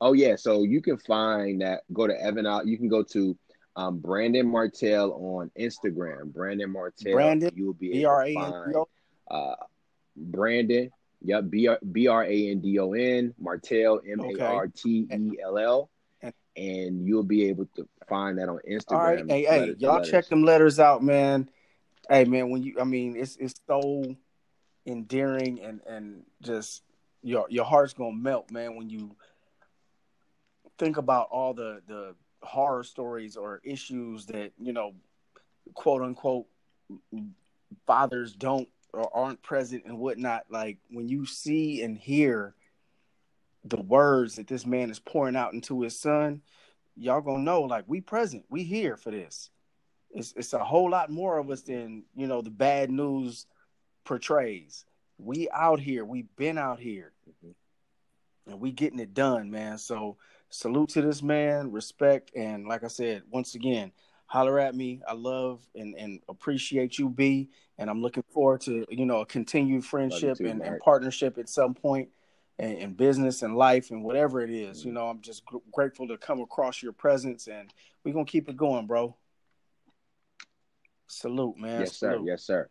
[0.00, 1.82] Oh yeah, so you can find that.
[1.92, 2.66] Go to Evan out.
[2.66, 3.36] You can go to
[3.76, 6.32] um, Brandon Martell on Instagram.
[6.32, 7.12] Brandon Martell.
[7.12, 7.52] Brandon.
[7.54, 8.74] You will be able to find
[9.30, 9.54] uh,
[10.16, 10.90] Brandon.
[11.24, 11.50] Yep.
[11.50, 15.38] B R B R A N D O N Martell M A R T E
[15.42, 15.90] L L.
[16.54, 18.92] And you'll be able to find that on Instagram.
[18.92, 21.48] All right, hey, hey, y'all check them letters out, man.
[22.10, 24.04] Hey, man, when you, I mean, it's it's so
[24.86, 26.82] endearing and and just
[27.22, 29.16] your your heart's gonna melt, man, when you
[30.78, 34.94] think about all the the horror stories or issues that you know,
[35.74, 36.46] quote unquote,
[37.86, 40.44] fathers don't or aren't present and whatnot.
[40.50, 42.54] Like when you see and hear
[43.64, 46.42] the words that this man is pouring out into his son,
[46.96, 49.50] y'all gonna know like we present, we here for this.
[50.10, 53.46] It's it's a whole lot more of us than you know the bad news
[54.04, 54.84] portrays.
[55.18, 58.50] We out here, we've been out here, mm-hmm.
[58.50, 59.78] and we getting it done, man.
[59.78, 60.16] So
[60.50, 63.92] salute to this man, respect, and like I said, once again,
[64.26, 65.02] holler at me.
[65.06, 69.26] I love and, and appreciate you, B, and I'm looking forward to you know a
[69.26, 72.08] continued friendship too, and, and, partnership at some point
[72.58, 74.80] in, in, business and life and whatever it is.
[74.80, 74.88] Mm-hmm.
[74.88, 77.72] You know, I'm just gr- grateful to come across your presence, and
[78.04, 79.16] we're gonna keep it going, bro.
[81.08, 81.80] Salute, man.
[81.80, 82.20] Yes, Salute.
[82.20, 82.24] sir.
[82.24, 82.70] Yes, sir.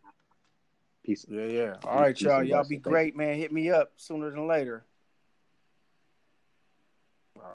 [1.04, 1.26] Peace.
[1.28, 1.76] Yeah, yeah.
[1.84, 2.44] All right, y'all.
[2.44, 3.36] Y'all be great, man.
[3.36, 4.84] Hit me up sooner than later.